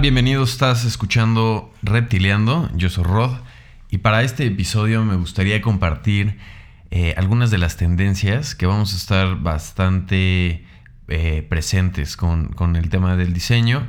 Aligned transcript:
bienvenidos, 0.00 0.52
estás 0.52 0.86
escuchando 0.86 1.74
Reptileando, 1.82 2.70
yo 2.74 2.88
soy 2.88 3.04
Rod 3.04 3.32
y 3.90 3.98
para 3.98 4.22
este 4.22 4.46
episodio 4.46 5.04
me 5.04 5.14
gustaría 5.14 5.60
compartir 5.60 6.38
eh, 6.90 7.12
algunas 7.18 7.50
de 7.50 7.58
las 7.58 7.76
tendencias 7.76 8.54
que 8.54 8.64
vamos 8.64 8.94
a 8.94 8.96
estar 8.96 9.42
bastante 9.42 10.64
eh, 11.08 11.46
presentes 11.46 12.16
con, 12.16 12.76
el 12.76 12.88
tema 12.88 13.14
del 13.16 13.34
diseño. 13.34 13.88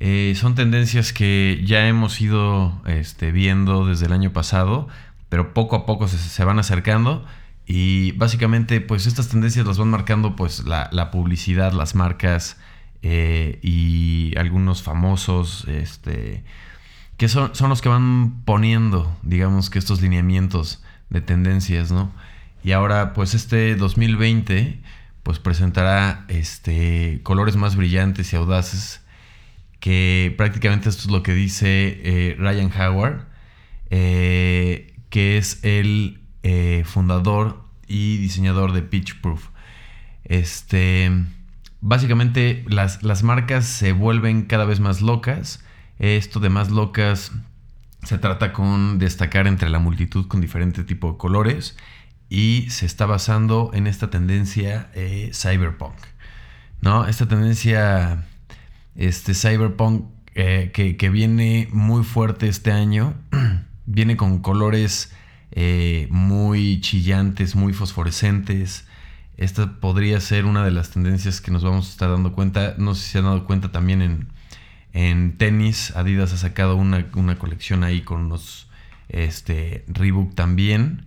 Eh, 0.00 0.34
son 0.34 0.56
tendencias 0.56 1.12
que 1.12 1.62
ya 1.64 1.86
hemos 1.86 2.20
ido 2.20 2.82
este, 2.86 3.30
viendo 3.30 3.86
desde 3.86 4.06
el 4.06 4.12
año 4.12 4.32
pasado, 4.32 4.88
pero 5.28 5.54
poco 5.54 5.76
a 5.76 5.86
poco 5.86 6.08
se, 6.08 6.44
van 6.44 6.58
acercando 6.58 7.24
y 7.66 8.10
básicamente 8.12 8.80
pues 8.80 9.06
estas 9.06 9.28
tendencias 9.28 9.64
las 9.64 9.78
van 9.78 9.90
marcando 9.90 10.34
pues 10.34 10.64
la 10.64 11.10
publicidad, 11.12 11.72
las 11.72 11.94
marcas, 11.94 12.56
eh, 13.02 13.58
y 13.62 14.32
algunos 14.38 14.82
famosos, 14.82 15.66
este, 15.66 16.44
que 17.16 17.28
son, 17.28 17.54
son, 17.54 17.68
los 17.68 17.82
que 17.82 17.88
van 17.88 18.44
poniendo, 18.44 19.16
digamos 19.22 19.70
que 19.70 19.80
estos 19.80 20.00
lineamientos 20.00 20.82
de 21.10 21.20
tendencias, 21.20 21.90
¿no? 21.90 22.12
Y 22.62 22.72
ahora, 22.72 23.12
pues 23.12 23.34
este 23.34 23.74
2020, 23.74 24.80
pues 25.24 25.40
presentará 25.40 26.24
este, 26.28 27.20
colores 27.24 27.56
más 27.56 27.74
brillantes 27.74 28.32
y 28.32 28.36
audaces, 28.36 29.00
que 29.80 30.32
prácticamente 30.36 30.88
esto 30.88 31.02
es 31.02 31.10
lo 31.10 31.24
que 31.24 31.34
dice 31.34 32.00
eh, 32.04 32.36
Ryan 32.38 32.70
Howard, 32.72 33.26
eh, 33.90 34.94
que 35.10 35.38
es 35.38 35.62
el 35.64 36.20
fundador 36.84 37.64
y 37.86 38.16
diseñador 38.16 38.72
de 38.72 38.82
Pitch 38.82 39.20
Proof. 39.20 39.48
Este 40.24 41.10
básicamente 41.82 42.64
las, 42.66 43.02
las, 43.02 43.22
marcas 43.22 43.66
se 43.66 43.92
vuelven 43.92 44.42
cada 44.42 44.64
vez 44.64 44.80
más 44.80 45.02
locas. 45.02 45.62
Esto 45.98 46.40
de 46.40 46.48
más 46.48 46.70
locas 46.70 47.32
se 48.02 48.18
trata 48.18 48.52
con 48.52 48.98
destacar 48.98 49.46
entre 49.46 49.68
la 49.68 49.78
multitud 49.78 50.26
con 50.26 50.40
diferente 50.40 50.82
tipo 50.84 51.12
de 51.12 51.18
colores 51.18 51.76
y 52.28 52.70
se 52.70 52.86
está 52.86 53.04
basando 53.04 53.70
en 53.74 53.86
esta 53.86 54.08
tendencia 54.08 54.90
eh, 54.94 55.30
cyberpunk. 55.34 55.94
¿no? 56.80 57.06
Esta 57.06 57.28
tendencia 57.28 58.24
este, 58.96 59.34
cyberpunk 59.34 60.06
eh, 60.34 60.70
que, 60.72 61.10
viene 61.10 61.68
muy 61.72 62.04
fuerte 62.04 62.48
este 62.48 62.72
año, 62.72 63.14
viene 63.86 64.16
con 64.16 64.38
colores 64.38 65.12
eh, 65.50 66.08
muy 66.10 66.80
chillantes, 66.80 67.54
muy 67.54 67.74
fosforescentes, 67.74 68.86
esta 69.36 69.80
podría 69.80 70.20
ser 70.20 70.44
una 70.44 70.64
de 70.64 70.70
las 70.70 70.90
tendencias 70.90 71.40
que 71.40 71.50
nos 71.50 71.64
vamos 71.64 71.88
a 71.88 71.90
estar 71.90 72.10
dando 72.10 72.32
cuenta. 72.32 72.74
No 72.78 72.94
sé 72.94 73.02
si 73.02 73.10
se 73.12 73.18
han 73.18 73.24
dado 73.24 73.44
cuenta 73.46 73.72
también 73.72 74.02
en, 74.02 74.28
en 74.92 75.36
tenis. 75.38 75.92
Adidas 75.96 76.32
ha 76.32 76.36
sacado 76.36 76.76
una, 76.76 77.10
colección 77.38 77.84
ahí 77.84 78.02
con 78.02 78.28
los 78.28 78.68
este, 79.08 79.84
Reebok 79.88 80.34
también. 80.34 81.06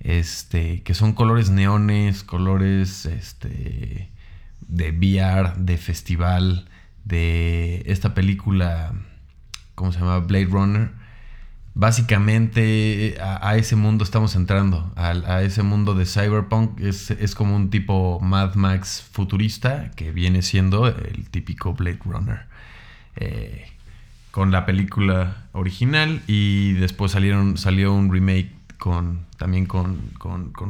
Este, 0.00 0.82
que 0.82 0.94
son 0.94 1.12
colores 1.12 1.50
neones, 1.50 2.22
colores 2.22 3.06
este, 3.06 4.10
de 4.60 4.90
VR, 4.92 5.54
de 5.56 5.78
festival, 5.78 6.68
de 7.04 7.82
esta 7.86 8.14
película, 8.14 8.92
¿cómo 9.74 9.92
se 9.92 10.00
llama? 10.00 10.18
Blade 10.18 10.46
Runner 10.46 10.90
básicamente 11.76 13.18
a, 13.20 13.54
ese 13.56 13.76
mundo 13.76 14.02
estamos 14.02 14.34
entrando, 14.34 14.90
a, 14.96 15.42
ese 15.42 15.62
mundo 15.62 15.94
de 15.94 16.06
cyberpunk. 16.06 16.80
Es, 16.80 17.34
como 17.34 17.54
un 17.54 17.68
tipo 17.68 18.18
Mad 18.20 18.54
Max 18.54 19.06
futurista 19.12 19.90
que 19.94 20.10
viene 20.10 20.40
siendo 20.40 20.88
el 20.88 21.28
típico 21.30 21.74
Blade 21.74 22.00
Runner. 22.04 22.46
Eh, 23.16 23.66
con 24.30 24.50
la 24.50 24.66
película 24.66 25.44
original 25.52 26.22
y 26.26 26.72
después 26.74 27.12
salieron, 27.12 27.56
salió 27.56 27.92
un 27.94 28.12
remake 28.12 28.50
con, 28.78 29.26
también 29.36 29.66
con, 29.66 30.12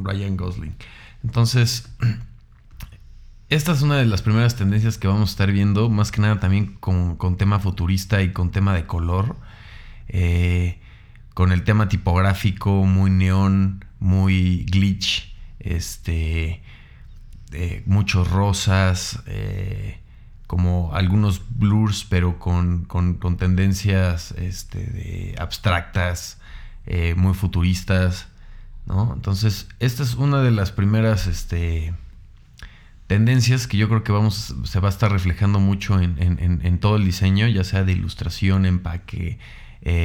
Ryan 0.05 0.37
Gosling. 0.37 0.75
Entonces, 1.23 1.88
esta 3.49 3.73
es 3.73 3.83
una 3.83 3.97
de 3.97 4.06
las 4.06 4.23
primeras 4.23 4.56
tendencias 4.56 4.99
que 4.99 5.06
vamos 5.06 5.31
a 5.31 5.33
estar 5.33 5.53
viendo, 5.53 5.88
más 5.88 6.11
que 6.11 6.21
nada 6.21 6.41
también 6.41 6.75
con, 6.81 7.37
tema 7.37 7.61
futurista 7.61 8.23
y 8.23 8.33
con 8.33 8.50
tema 8.50 8.75
de 8.75 8.87
color. 8.87 9.37
Eh, 10.09 10.81
con 11.37 11.53
el 11.53 11.65
tema 11.65 11.91
tipográfico 11.91 12.87
muy 12.87 13.11
neón, 13.11 13.85
muy 13.99 14.65
glitch, 14.71 15.37
este, 15.59 16.63
eh, 17.53 17.83
muchos 17.85 18.31
rosas, 18.31 19.23
eh, 19.27 20.01
como 20.47 20.95
algunos 20.95 21.43
blurs, 21.51 22.07
pero 22.09 22.39
con, 22.39 22.87
tendencias 23.37 24.31
este, 24.39 25.35
abstractas, 25.39 26.41
eh, 26.87 27.15
muy 27.19 27.35
futuristas. 27.35 28.29
¿no? 28.87 29.13
Entonces, 29.13 29.69
esta 29.79 30.05
es 30.05 30.15
una 30.15 30.41
de 30.41 30.53
las 30.53 30.73
primeras 30.73 31.27
este, 31.27 31.93
tendencias 33.09 33.67
que 33.67 33.77
yo 33.77 33.91
creo 33.91 34.05
que 34.05 34.13
vamos, 34.13 34.55
se 34.65 34.81
va 34.81 34.89
a 34.89 34.91
estar 34.91 35.13
reflejando 35.13 35.61
mucho 35.61 36.01
en, 36.01 36.17
en 36.19 36.79
todo 36.79 36.97
el 36.97 37.05
diseño, 37.05 37.47
ya 37.47 37.63
sea 37.63 37.85
de 37.85 37.93
ilustración, 37.93 38.65
empaque, 38.65 39.39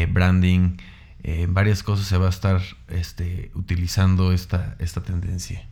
branding, 0.09 0.75
en 1.23 1.53
varias 1.53 1.83
cosas 1.83 2.07
se 2.07 2.17
va 2.17 2.27
a 2.27 2.29
estar 2.29 2.61
este, 2.87 3.51
utilizando 3.53 4.31
esta, 4.31 4.75
esta 4.79 5.01
tendencia. 5.01 5.67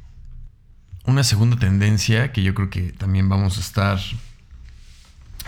Una 1.05 1.23
segunda 1.23 1.57
tendencia 1.57 2.31
que 2.31 2.43
yo 2.43 2.53
creo 2.53 2.69
que 2.69 2.91
también 2.91 3.29
vamos 3.29 3.57
a 3.57 3.61
estar 3.61 3.99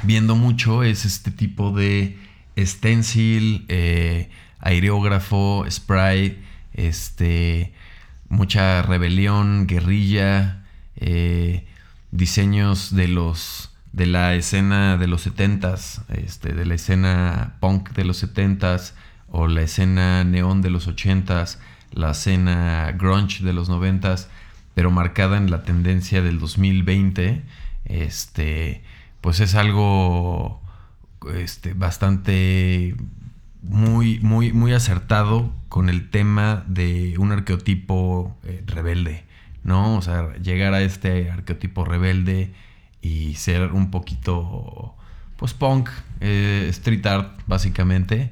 viendo 0.03 0.35
mucho 0.35 0.83
es 0.83 1.05
este 1.05 1.29
tipo 1.31 1.71
de 1.71 2.17
stencil, 2.57 3.65
eh, 3.67 4.29
aerógrafo, 4.59 5.65
spray, 5.69 6.43
este, 6.73 7.73
mucha 8.29 8.81
rebelión, 8.81 9.67
guerrilla, 9.67 10.65
eh, 10.95 11.67
diseños 12.11 12.95
de 12.95 13.07
los 13.07 13.67
de 13.91 14.05
la 14.05 14.35
escena 14.35 14.97
de 14.97 15.07
los 15.07 15.27
70s, 15.27 16.03
este, 16.13 16.53
de 16.53 16.65
la 16.65 16.75
escena 16.75 17.57
punk 17.59 17.89
de 17.91 18.05
los 18.05 18.23
70s, 18.23 18.93
o 19.31 19.47
la 19.47 19.61
escena 19.61 20.23
neón 20.23 20.61
de 20.61 20.69
los 20.69 20.87
80s, 20.87 21.57
la 21.91 22.11
escena 22.11 22.91
grunge 22.91 23.43
de 23.43 23.53
los 23.53 23.69
90s, 23.69 24.27
pero 24.75 24.91
marcada 24.91 25.37
en 25.37 25.49
la 25.49 25.63
tendencia 25.63 26.21
del 26.21 26.39
2020, 26.39 27.41
este, 27.85 28.83
pues 29.21 29.39
es 29.39 29.55
algo 29.55 30.61
este, 31.35 31.73
bastante 31.73 32.95
muy, 33.61 34.19
muy, 34.19 34.53
muy 34.53 34.73
acertado 34.73 35.53
con 35.69 35.89
el 35.89 36.09
tema 36.09 36.63
de 36.67 37.15
un 37.17 37.31
arqueotipo 37.31 38.35
eh, 38.43 38.63
rebelde, 38.65 39.23
¿no? 39.63 39.95
O 39.97 40.01
sea, 40.01 40.33
llegar 40.37 40.73
a 40.73 40.81
este 40.81 41.31
arqueotipo 41.31 41.85
rebelde 41.85 42.53
y 43.01 43.35
ser 43.35 43.71
un 43.71 43.91
poquito, 43.91 44.95
pues 45.37 45.53
punk, 45.53 45.89
eh, 46.19 46.67
street 46.69 47.05
art, 47.05 47.39
básicamente 47.47 48.31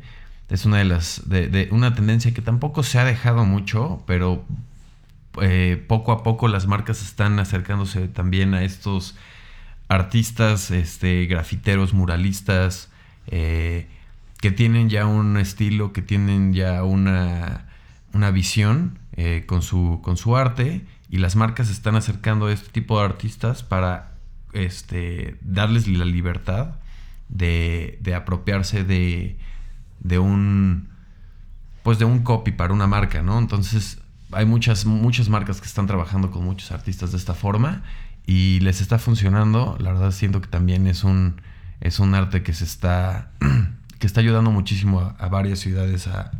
es 0.49 0.65
una 0.65 0.77
de 0.77 0.85
las 0.85 1.29
de, 1.29 1.69
una 1.71 1.93
tendencia 1.93 2.33
que 2.33 2.41
tampoco 2.41 2.83
se 2.83 2.99
ha 2.99 3.05
dejado 3.05 3.45
mucho, 3.45 4.03
pero 4.07 4.43
eh, 5.41 5.83
poco 5.87 6.11
a 6.11 6.23
poco 6.23 6.47
las 6.47 6.67
marcas 6.67 7.01
están 7.03 7.39
acercándose 7.39 8.07
también 8.07 8.53
a 8.53 8.63
estos 8.63 9.15
artistas, 9.87 10.71
este, 10.71 11.25
grafiteros, 11.27 11.93
muralistas, 11.93 12.89
eh, 13.27 13.87
que 14.39 14.51
tienen 14.51 14.89
ya 14.89 15.05
un 15.05 15.37
estilo, 15.37 15.93
que 15.93 16.01
tienen 16.01 16.53
ya 16.53 16.83
una, 16.83 17.65
una 18.13 18.31
visión 18.31 18.97
eh, 19.17 19.43
con, 19.45 19.61
su, 19.61 19.99
con 20.01 20.17
su 20.17 20.35
arte 20.35 20.85
y 21.09 21.17
las 21.17 21.35
marcas 21.35 21.69
están 21.69 21.95
acercando 21.95 22.47
a 22.47 22.53
este 22.53 22.69
tipo 22.69 22.99
de 22.99 23.05
artistas 23.05 23.63
para 23.63 24.13
este, 24.53 25.37
darles 25.41 25.87
la 25.87 26.05
libertad 26.05 26.75
de, 27.27 27.99
de 28.01 28.15
apropiarse 28.15 28.83
de 28.83 29.37
de 30.01 30.19
un 30.19 30.89
pues 31.83 31.97
de 31.97 32.05
un 32.05 32.19
copy 32.19 32.51
para 32.51 32.73
una 32.73 32.87
marca, 32.87 33.21
¿no? 33.21 33.39
Entonces 33.39 33.99
hay 34.31 34.45
muchas 34.45 34.85
muchas 34.85 35.29
marcas 35.29 35.61
que 35.61 35.67
están 35.67 35.87
trabajando 35.87 36.31
con 36.31 36.43
muchos 36.43 36.71
artistas 36.71 37.11
de 37.11 37.17
esta 37.17 37.33
forma 37.33 37.83
y 38.25 38.59
les 38.59 38.81
está 38.81 38.99
funcionando. 38.99 39.77
La 39.79 39.93
verdad 39.93 40.11
siento 40.11 40.41
que 40.41 40.47
también 40.47 40.87
es 40.87 41.03
un 41.03 41.41
es 41.81 41.99
un 41.99 42.13
arte 42.13 42.43
que 42.43 42.53
se 42.53 42.63
está 42.63 43.31
que 43.99 44.07
está 44.07 44.21
ayudando 44.21 44.51
muchísimo 44.51 45.13
a, 45.17 45.27
varias 45.27 45.59
ciudades 45.59 46.07
a, 46.07 46.31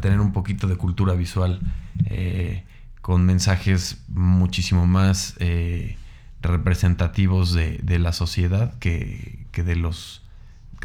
tener 0.00 0.20
un 0.20 0.32
poquito 0.32 0.66
de 0.66 0.76
cultura 0.76 1.14
visual 1.14 1.60
eh, 2.06 2.64
con 3.00 3.24
mensajes 3.26 4.02
muchísimo 4.08 4.86
más 4.86 5.34
eh, 5.38 5.96
representativos 6.40 7.52
de, 7.52 7.78
de, 7.82 7.98
la 8.00 8.12
sociedad 8.12 8.76
que, 8.78 9.46
que 9.52 9.62
de 9.62 9.76
los 9.76 10.23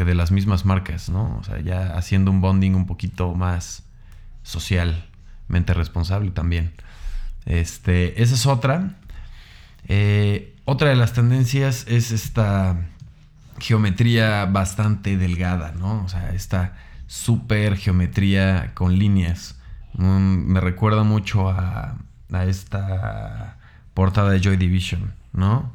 de 0.05 0.15
las 0.15 0.31
mismas 0.31 0.65
marcas, 0.65 1.09
¿no? 1.09 1.37
O 1.39 1.43
sea, 1.43 1.59
ya 1.59 1.97
haciendo 1.97 2.31
un 2.31 2.41
bonding 2.41 2.75
un 2.75 2.85
poquito 2.85 3.33
más 3.33 3.83
socialmente 4.43 5.73
responsable 5.73 6.31
también. 6.31 6.73
Este, 7.45 8.21
esa 8.21 8.35
es 8.35 8.45
otra. 8.45 8.95
Eh, 9.87 10.55
otra 10.65 10.89
de 10.89 10.95
las 10.95 11.13
tendencias 11.13 11.85
es 11.87 12.11
esta 12.11 12.77
geometría 13.59 14.45
bastante 14.45 15.17
delgada, 15.17 15.71
¿no? 15.71 16.03
O 16.03 16.09
sea, 16.09 16.31
esta 16.31 16.75
super 17.07 17.75
geometría 17.75 18.71
con 18.75 18.97
líneas. 18.97 19.59
me 19.97 20.61
recuerda 20.61 21.03
mucho 21.03 21.49
a, 21.49 21.97
a, 22.31 22.45
esta 22.45 23.57
portada 23.93 24.29
de 24.29 24.39
Joy 24.39 24.57
Division, 24.57 25.13
¿no? 25.33 25.73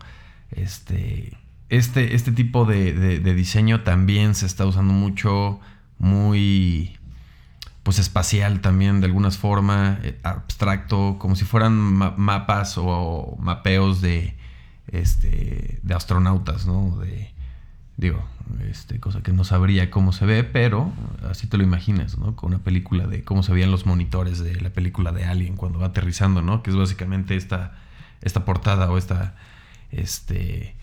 Este, 0.52 1.36
este, 1.76 2.14
este 2.14 2.32
tipo 2.32 2.64
de, 2.64 3.18
diseño 3.34 3.82
también 3.82 4.34
se 4.34 4.46
está 4.46 4.66
usando 4.66 4.92
mucho, 4.92 5.60
muy 5.98 6.96
pues 7.82 7.98
espacial 7.98 8.60
también 8.60 9.00
de 9.00 9.06
alguna 9.06 9.30
forma, 9.30 9.98
eh, 10.02 10.18
abstracto, 10.22 11.16
como 11.18 11.36
si 11.36 11.44
fueran 11.44 11.74
mapas 11.74 12.76
o 12.78 13.36
mapeos 13.38 14.00
de, 14.00 14.36
este, 14.88 15.80
de 15.82 15.94
astronautas, 15.94 16.66
¿no? 16.66 16.96
De, 16.98 17.30
digo, 17.98 18.24
este, 18.68 19.00
cosa 19.00 19.22
que 19.22 19.32
no 19.32 19.44
sabría 19.44 19.90
cómo 19.90 20.12
se 20.12 20.24
ve, 20.24 20.44
pero 20.44 20.92
así 21.28 21.46
te 21.46 21.58
lo 21.58 21.64
imaginas, 21.64 22.16
¿no? 22.16 22.36
Con 22.36 22.54
una 22.54 22.62
película 22.62 23.06
de 23.06 23.22
cómo 23.22 23.42
se 23.42 23.52
veían 23.52 23.70
los 23.70 23.84
monitores 23.84 24.38
de 24.38 24.60
la 24.60 24.70
película 24.70 25.12
de 25.12 25.24
Alien 25.24 25.56
cuando 25.56 25.78
va 25.78 25.86
aterrizando, 25.86 26.40
¿no? 26.40 26.62
Que 26.62 26.70
es 26.70 26.76
básicamente 26.76 27.36
esta, 27.36 27.74
esta 28.22 28.44
portada 28.44 28.90
o 28.90 28.96
esta, 28.96 29.34
este, 29.90 30.74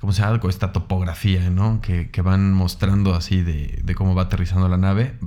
¿cómo 0.00 0.12
se 0.12 0.22
llama? 0.22 0.40
Esta 0.48 0.72
topografía, 0.72 1.50
¿no? 1.50 1.80
Que, 1.80 2.10
van 2.22 2.52
mostrando 2.52 3.14
así 3.14 3.42
de, 3.42 3.80
de, 3.82 3.94
cómo 3.94 4.14
va 4.14 4.22
aterrizando 4.22 4.68
la 4.68 4.76
nave. 4.76 5.18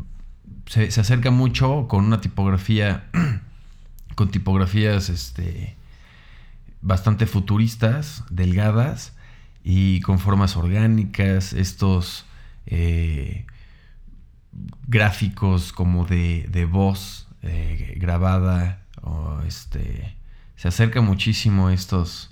Se, 0.66 0.92
se 0.92 1.02
acerca 1.02 1.32
mucho 1.32 1.88
con 1.88 2.06
una 2.06 2.22
tipografía, 2.22 3.10
con 4.16 4.30
tipografías, 4.30 5.10
este, 5.10 5.76
bastante 6.82 7.26
futuristas, 7.26 8.24
delgadas 8.30 9.14
y 9.64 10.02
con 10.02 10.20
formas 10.20 10.56
orgánicas, 10.56 11.54
estos 11.54 12.26
eh, 12.66 13.46
gráficos 14.88 15.74
como 15.74 16.06
de, 16.06 16.48
de 16.50 16.66
voz 16.66 17.28
eh, 17.42 17.96
grabada, 17.98 18.82
o 19.02 19.42
este, 19.48 20.16
se 20.56 20.68
acerca 20.68 21.02
muchísimo 21.02 21.70
estos, 21.70 22.32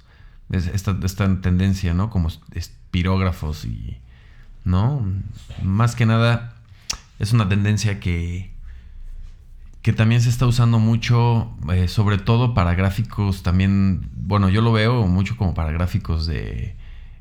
esta, 0.50 0.98
esta 1.04 1.42
tendencia, 1.42 1.94
¿no? 1.94 2.10
Como 2.10 2.30
espirógrafos 2.54 3.66
y, 3.66 3.98
¿no? 4.64 5.06
Más 5.64 5.96
que 5.96 6.06
nada 6.06 6.56
es 7.20 7.34
una 7.34 7.50
tendencia 7.50 8.00
que 8.00 8.56
que 9.88 9.94
también 9.94 10.20
se 10.22 10.28
está 10.28 10.46
usando 10.46 10.80
mucho, 10.80 11.50
eh, 11.72 11.88
sobre 11.88 12.18
todo 12.18 12.54
para 12.54 12.76
gráficos 12.76 13.42
también, 13.42 14.10
bueno, 14.18 14.50
yo 14.50 14.62
lo 14.62 14.74
veo 14.74 15.08
mucho 15.08 15.38
como 15.38 15.54
para 15.54 15.72
gráficos 15.72 16.28
de 16.28 16.76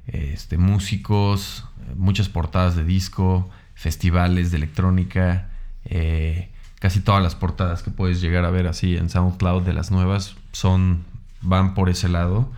este, 0.09 0.59
músicos, 0.59 1.65
muchas 1.95 2.29
portadas 2.29 2.75
de 2.75 2.83
disco, 2.83 3.49
festivales 3.77 4.51
de 4.51 4.57
electrónica, 4.57 5.49
eh, 5.85 6.51
casi 6.81 6.99
todas 6.99 7.23
las 7.23 7.37
portadas 7.37 7.85
que 7.85 7.93
puedes 7.93 8.21
llegar 8.21 8.45
a 8.45 8.51
ver 8.51 8.67
así 8.67 8.97
en 8.97 9.11
SoundCloud 9.11 9.63
de 9.63 9.73
las 9.73 9.93
nuevas 9.93 10.35
son, 10.51 11.05
van 11.43 11.73
por 11.75 11.89
ese 11.89 12.09
lado. 12.09 12.51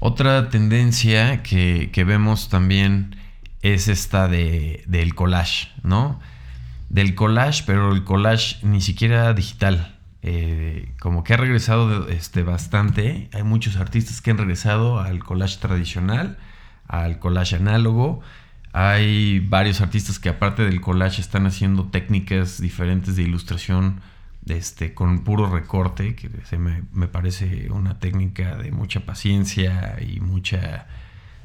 Otra 0.00 0.48
tendencia 0.48 1.42
que, 1.42 1.90
que 1.92 2.04
vemos 2.04 2.48
también 2.48 3.16
es 3.62 3.88
esta 3.88 4.28
de, 4.28 4.82
del 4.86 5.14
collage, 5.14 5.68
¿no? 5.82 6.18
del 6.90 7.14
collage, 7.14 7.62
pero 7.66 7.92
el 7.92 8.04
collage 8.04 8.58
ni 8.62 8.82
siquiera 8.82 9.32
digital. 9.32 9.96
Eh, 10.22 10.92
como 11.00 11.24
que 11.24 11.32
ha 11.32 11.36
regresado 11.38 12.08
este, 12.08 12.42
bastante. 12.42 13.30
Hay 13.32 13.42
muchos 13.42 13.76
artistas 13.76 14.20
que 14.20 14.32
han 14.32 14.38
regresado 14.38 15.00
al 15.00 15.24
collage 15.24 15.58
tradicional, 15.58 16.36
al 16.86 17.18
collage 17.18 17.56
análogo. 17.56 18.20
Hay 18.72 19.40
varios 19.40 19.80
artistas 19.80 20.18
que 20.18 20.28
aparte 20.28 20.64
del 20.64 20.80
collage 20.80 21.22
están 21.22 21.46
haciendo 21.46 21.86
técnicas 21.86 22.60
diferentes 22.60 23.16
de 23.16 23.22
ilustración 23.22 24.00
este, 24.46 24.94
con 24.94 25.24
puro 25.24 25.50
recorte, 25.50 26.14
que 26.14 26.30
se 26.44 26.58
me, 26.58 26.82
me, 26.92 27.08
parece 27.08 27.70
una 27.70 27.98
técnica 27.98 28.56
de 28.56 28.72
mucha 28.72 29.00
paciencia 29.00 29.98
y 30.00 30.20
mucha 30.20 30.86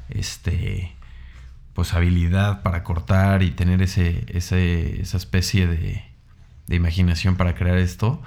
este, 0.08 0.96
pues 1.76 1.92
habilidad 1.94 2.62
para 2.62 2.82
cortar 2.82 3.42
y 3.42 3.50
tener 3.50 3.82
ese, 3.82 4.24
esa 4.28 5.16
especie 5.16 5.66
de, 5.66 6.04
imaginación 6.68 7.36
para 7.36 7.54
crear 7.54 7.76
esto. 7.76 8.22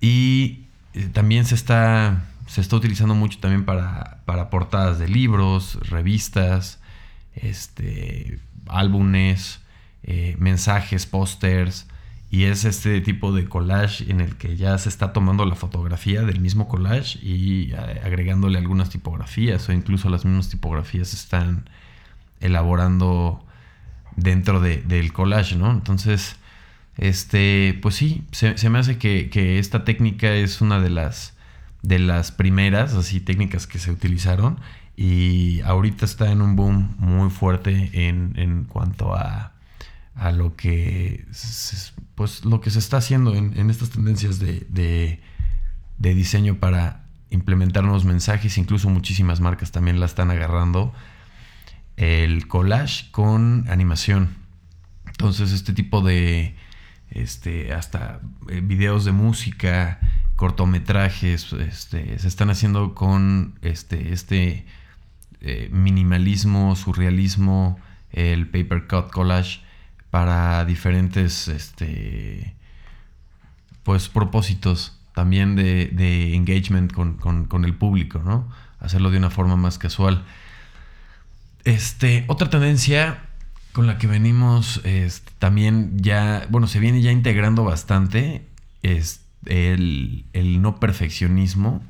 Y 0.00 0.64
eh, 0.94 1.08
también 1.12 1.44
se 1.44 1.54
está, 1.54 2.24
se 2.46 2.60
está 2.60 2.76
utilizando 2.76 3.14
mucho 3.14 3.38
también 3.38 3.64
para, 3.64 4.22
para 4.24 4.50
portadas 4.50 4.98
de 4.98 5.08
libros, 5.08 5.78
revistas, 5.88 6.80
este, 7.34 8.40
álbumes, 8.66 9.60
eh, 10.02 10.34
mensajes, 10.38 11.06
pósters. 11.06 11.86
Y 12.32 12.44
es 12.44 12.64
este 12.64 13.02
tipo 13.02 13.30
de 13.30 13.44
collage 13.44 14.10
en 14.10 14.22
el 14.22 14.36
que 14.36 14.56
ya 14.56 14.78
se 14.78 14.88
está 14.88 15.12
tomando 15.12 15.44
la 15.44 15.54
fotografía 15.54 16.22
del 16.22 16.40
mismo 16.40 16.66
collage 16.66 17.18
y 17.22 17.72
eh, 17.72 18.00
agregándole 18.02 18.58
algunas 18.58 18.88
tipografías 18.88 19.68
o 19.68 19.72
incluso 19.72 20.08
las 20.08 20.24
mismas 20.24 20.48
tipografías 20.48 21.12
están 21.12 21.68
elaborando 22.40 23.44
dentro 24.16 24.60
del 24.60 25.12
collage, 25.12 25.56
¿no? 25.56 25.70
Entonces, 25.72 26.36
este, 26.96 27.78
pues 27.82 27.96
sí, 27.96 28.24
se, 28.32 28.70
me 28.70 28.78
hace 28.78 28.96
que, 28.96 29.58
esta 29.58 29.84
técnica 29.84 30.32
es 30.32 30.62
una 30.62 30.80
de 30.80 30.88
las, 30.88 31.36
de 31.82 31.98
las 31.98 32.32
primeras, 32.32 32.94
así, 32.94 33.20
técnicas 33.20 33.66
que 33.66 33.78
se 33.78 33.90
utilizaron 33.90 34.58
y 34.96 35.60
ahorita 35.66 36.06
está 36.06 36.32
en 36.32 36.40
un 36.40 36.56
boom 36.56 36.94
muy 36.98 37.28
fuerte 37.28 37.90
en, 37.92 38.64
cuanto 38.64 39.14
a, 39.14 39.51
a, 40.14 40.32
lo 40.32 40.56
que, 40.56 41.24
pues, 42.14 42.44
lo 42.44 42.60
que 42.60 42.70
se 42.70 42.78
está 42.78 42.98
haciendo 42.98 43.34
en, 43.34 43.70
estas 43.70 43.90
tendencias 43.90 44.38
de, 44.38 44.66
de, 44.68 46.14
diseño 46.14 46.56
para 46.56 47.04
implementar 47.30 47.84
nuevos 47.84 48.04
mensajes, 48.04 48.58
incluso 48.58 48.88
muchísimas 48.90 49.40
marcas 49.40 49.72
también 49.72 50.00
la 50.00 50.06
están 50.06 50.30
agarrando 50.30 50.92
el 51.96 52.46
collage 52.48 53.10
con 53.10 53.66
animación. 53.68 54.36
Entonces 55.06 55.52
este 55.52 55.72
tipo 55.72 56.00
de, 56.02 56.56
este, 57.10 57.72
hasta 57.72 58.20
eh, 58.48 58.60
videos 58.62 59.04
de 59.04 59.12
música, 59.12 60.00
cortometrajes, 60.36 61.52
este, 61.52 62.18
se 62.18 62.28
están 62.28 62.50
haciendo 62.50 62.94
con 62.94 63.54
este, 63.62 64.12
este 64.12 64.66
eh, 65.40 65.68
minimalismo, 65.72 66.74
surrealismo, 66.76 67.78
el 68.10 68.48
paper 68.48 68.86
cut 68.86 69.10
collage 69.10 69.60
para 70.12 70.64
diferentes, 70.64 71.48
este, 71.48 72.54
pues 73.82 74.08
propósitos 74.08 74.96
también 75.12 75.56
de, 75.56 76.34
engagement 76.34 76.92
con, 76.92 77.16
con 77.16 77.64
el 77.64 77.74
público, 77.74 78.20
¿no? 78.24 78.48
Hacerlo 78.78 79.10
de 79.10 79.18
una 79.18 79.30
forma 79.30 79.56
más 79.56 79.78
casual. 79.78 80.24
Este, 81.64 82.24
otra 82.28 82.48
tendencia 82.48 83.18
con 83.72 83.86
la 83.86 83.98
que 83.98 84.06
venimos 84.06 84.82
también 85.38 85.98
ya, 85.98 86.46
bueno, 86.50 86.66
se 86.66 86.78
viene 86.78 87.00
ya 87.00 87.10
integrando 87.10 87.64
bastante 87.64 88.44
es 88.82 89.24
el, 89.46 90.24
no 90.60 90.78
perfeccionismo 90.78 91.82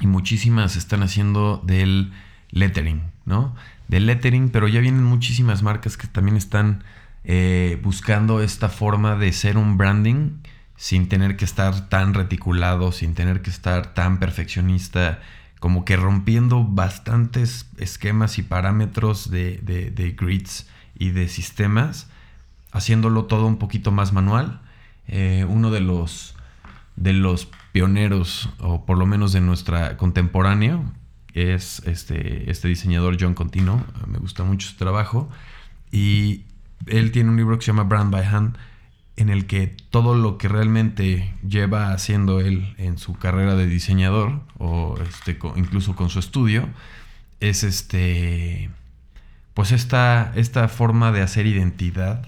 y 0.00 0.06
muchísimas 0.06 0.76
están 0.76 1.02
haciendo 1.02 1.62
del 1.64 2.12
lettering, 2.50 3.02
¿no? 3.24 3.54
Del 3.88 4.06
lettering, 4.06 4.50
pero 4.50 4.68
ya 4.68 4.80
vienen 4.80 5.04
muchísimas 5.04 5.62
marcas 5.62 5.96
que 5.96 6.08
también 6.08 6.36
están 6.36 6.82
eh, 7.28 7.80
buscando 7.82 8.40
esta 8.40 8.68
forma 8.68 9.16
de 9.16 9.32
ser 9.32 9.58
un 9.58 9.76
branding 9.76 10.38
sin 10.76 11.08
tener 11.08 11.36
que 11.36 11.44
estar 11.44 11.88
tan 11.88 12.14
reticulado, 12.14 12.92
sin 12.92 13.14
tener 13.14 13.42
que 13.42 13.50
estar 13.50 13.94
tan 13.94 14.20
perfeccionista 14.20 15.20
como 15.58 15.84
que 15.84 15.96
rompiendo 15.96 16.62
bastantes 16.62 17.68
esquemas 17.78 18.38
y 18.38 18.42
parámetros 18.42 19.28
de, 19.28 20.14
grids 20.16 20.68
y 20.96 21.10
de 21.10 21.28
sistemas, 21.28 22.08
haciéndolo 22.70 23.24
todo 23.24 23.46
un 23.46 23.56
poquito 23.56 23.90
más 23.90 24.12
manual. 24.12 24.60
Eh, 25.08 25.44
uno 25.48 25.72
de 25.72 25.80
los, 25.80 26.36
de 26.94 27.12
los 27.12 27.48
pioneros, 27.72 28.50
o 28.60 28.86
por 28.86 28.98
lo 28.98 29.06
menos 29.06 29.32
de 29.32 29.40
nuestra 29.40 29.96
contemporáneo, 29.96 30.84
es 31.34 31.82
este, 31.86 32.48
este 32.48 32.68
diseñador 32.68 33.16
John 33.18 33.34
Contino. 33.34 33.84
Me 34.06 34.18
gusta 34.18 34.44
mucho 34.44 34.68
su 34.68 34.76
trabajo. 34.76 35.28
Y 35.90 36.44
él 36.86 37.12
tiene 37.12 37.30
un 37.30 37.36
libro 37.36 37.58
que 37.58 37.64
se 37.64 37.72
llama 37.72 37.84
Brand 37.84 38.12
by 38.12 38.24
Hand 38.24 38.56
en 39.16 39.30
el 39.30 39.46
que 39.46 39.74
todo 39.90 40.14
lo 40.14 40.36
que 40.36 40.48
realmente 40.48 41.34
lleva 41.46 41.92
haciendo 41.92 42.40
él 42.40 42.74
en 42.76 42.98
su 42.98 43.14
carrera 43.14 43.54
de 43.54 43.66
diseñador 43.66 44.40
o 44.58 44.96
este, 45.00 45.38
incluso 45.56 45.96
con 45.96 46.10
su 46.10 46.18
estudio 46.18 46.68
es 47.40 47.62
este 47.62 48.70
pues 49.54 49.72
esta, 49.72 50.32
esta 50.34 50.68
forma 50.68 51.12
de 51.12 51.22
hacer 51.22 51.46
identidad 51.46 52.26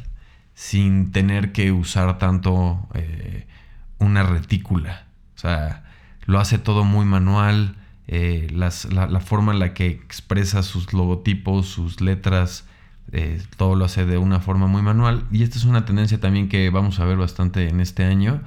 sin 0.54 1.12
tener 1.12 1.52
que 1.52 1.72
usar 1.72 2.16
tanto 2.18 2.88
eh, 2.94 3.46
una 3.98 4.22
retícula. 4.22 5.06
O 5.36 5.38
sea 5.38 5.84
lo 6.28 6.38
hace 6.38 6.58
todo 6.58 6.84
muy 6.84 7.06
manual 7.06 7.74
eh, 8.06 8.48
la, 8.52 8.70
forma 9.20 9.52
en 9.52 9.58
la 9.58 9.72
que 9.72 9.86
expresa 9.86 10.62
sus 10.62 10.92
logotipos, 10.92 11.66
sus 11.66 12.02
letras, 12.02 12.66
eh, 13.12 13.40
todo 13.56 13.74
lo 13.74 13.84
hace 13.84 14.04
de 14.04 14.18
una 14.18 14.40
forma 14.40 14.66
muy 14.66 14.82
manual. 14.82 15.26
Y 15.30 15.42
esta 15.42 15.58
es 15.58 15.64
una 15.64 15.84
tendencia 15.84 16.20
también 16.20 16.48
que 16.48 16.70
vamos 16.70 17.00
a 17.00 17.04
ver 17.04 17.16
bastante 17.16 17.68
en 17.68 17.80
este 17.80 18.04
año, 18.04 18.42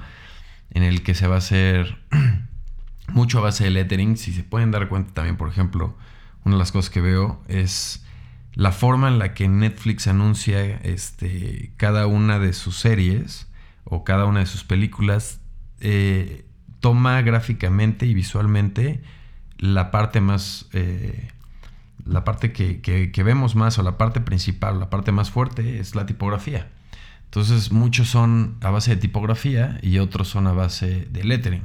en 0.70 0.82
el 0.82 1.02
que 1.02 1.14
se 1.14 1.26
va 1.26 1.36
a 1.36 1.38
hacer 1.38 1.98
mucho 3.08 3.38
a 3.38 3.42
base 3.42 3.64
de 3.64 3.70
lettering. 3.70 4.16
Si 4.16 4.32
se 4.32 4.44
pueden 4.44 4.70
dar 4.70 4.88
cuenta 4.88 5.14
también, 5.14 5.36
por 5.36 5.48
ejemplo, 5.48 5.96
una 6.44 6.56
de 6.56 6.58
las 6.58 6.72
cosas 6.72 6.90
que 6.90 7.00
veo 7.00 7.42
es 7.48 8.04
la 8.54 8.72
forma 8.72 9.08
en 9.08 9.18
la 9.18 9.34
que 9.34 9.48
Netflix 9.48 10.06
anuncia 10.06 10.60
este, 10.82 11.72
cada 11.76 12.06
una 12.06 12.38
de 12.38 12.52
sus 12.52 12.76
series 12.76 13.48
o 13.84 14.04
cada 14.04 14.26
una 14.26 14.40
de 14.40 14.46
sus 14.46 14.64
películas. 14.64 15.40
Eh, 15.80 16.44
toma 16.80 17.22
gráficamente 17.22 18.06
y 18.06 18.14
visualmente 18.14 19.02
la 19.58 19.90
parte 19.90 20.20
más 20.20 20.68
eh, 20.72 21.28
la 22.04 22.24
parte 22.24 22.52
que, 22.52 23.22
vemos 23.24 23.54
más 23.54 23.78
o 23.78 23.82
la 23.82 23.98
parte 23.98 24.20
principal, 24.20 24.80
la 24.80 24.90
parte 24.90 25.12
más 25.12 25.30
fuerte 25.30 25.78
es 25.78 25.94
la 25.94 26.06
tipografía. 26.06 26.70
Entonces 27.24 27.72
muchos 27.72 28.08
son 28.08 28.58
a 28.60 28.70
base 28.70 28.94
de 28.94 29.00
tipografía 29.00 29.78
y 29.82 29.98
otros 29.98 30.28
son 30.28 30.46
a 30.46 30.52
base 30.52 31.06
de 31.10 31.24
lettering. 31.24 31.64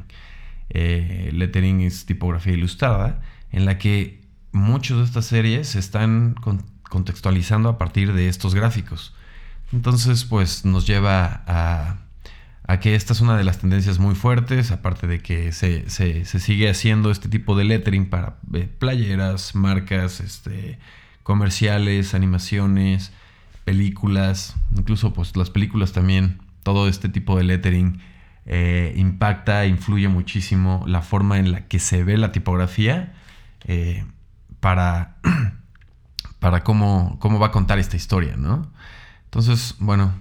Eh, 0.69 1.31
lettering 1.33 1.81
es 1.81 2.05
tipografía 2.05 2.53
ilustrada, 2.53 3.21
en 3.51 3.65
la 3.65 3.77
que 3.77 4.21
muchas 4.51 4.97
de 4.97 5.03
estas 5.03 5.25
series 5.25 5.69
se 5.69 5.79
están 5.79 6.35
contextualizando 6.89 7.69
a 7.69 7.77
partir 7.77 8.13
de 8.13 8.29
estos 8.29 8.55
gráficos. 8.55 9.13
Entonces 9.73 10.23
pues 10.23 10.63
nos 10.63 10.87
lleva 10.87 11.43
a 11.47 12.06
a 12.67 12.79
que 12.81 12.95
esta 12.95 13.13
es 13.13 13.21
una 13.21 13.37
de 13.37 13.45
las 13.45 13.59
tendencias 13.59 13.97
muy 13.97 14.13
fuertes, 14.13 14.71
aparte 14.71 15.07
de 15.07 15.19
que 15.19 15.53
se, 15.53 15.89
sigue 15.89 16.69
haciendo 16.69 17.11
este 17.11 17.29
tipo 17.29 17.55
de 17.55 17.63
lettering 17.63 18.09
para 18.09 18.35
eh, 18.53 18.69
playeras, 18.77 19.55
marcas, 19.55 20.19
este, 20.19 20.77
comerciales, 21.23 22.13
animaciones, 22.13 23.13
películas, 23.63 24.55
incluso 24.75 25.13
pues 25.13 25.35
las 25.37 25.49
películas 25.49 25.93
también, 25.93 26.41
todo 26.63 26.89
este 26.89 27.07
tipo 27.07 27.37
de 27.37 27.45
lettering 27.45 28.01
eh, 28.45 28.93
impacta, 28.97 29.65
influye 29.65 30.09
muchísimo 30.09 30.83
la 30.87 31.01
forma 31.01 31.39
en 31.39 31.53
la 31.53 31.67
que 31.67 31.79
se 31.79 32.03
ve 32.03 32.17
la 32.17 32.33
tipografía 32.33 33.13
eh, 33.65 34.05
para, 34.59 35.15
para 36.39 36.65
cómo, 36.65 37.17
cómo 37.19 37.39
va 37.39 37.47
a 37.47 37.51
contar 37.51 37.79
esta 37.79 37.95
historia, 37.95 38.35
¿no? 38.35 38.69
Entonces, 39.23 39.75
bueno, 39.79 40.13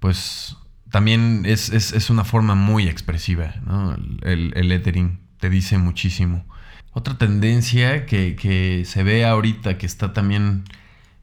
pues 0.00 0.56
también 0.94 1.42
es, 1.44 2.08
una 2.08 2.22
forma 2.22 2.54
muy 2.54 2.86
expresiva, 2.86 3.56
¿no? 3.66 3.96
El, 4.22 4.68
lettering 4.68 5.18
te 5.40 5.50
dice 5.50 5.76
muchísimo. 5.76 6.44
Otra 6.92 7.18
tendencia 7.18 8.06
que, 8.06 8.84
se 8.86 9.02
ve 9.02 9.24
ahorita 9.24 9.76
que 9.76 9.86
está 9.86 10.12
también 10.12 10.62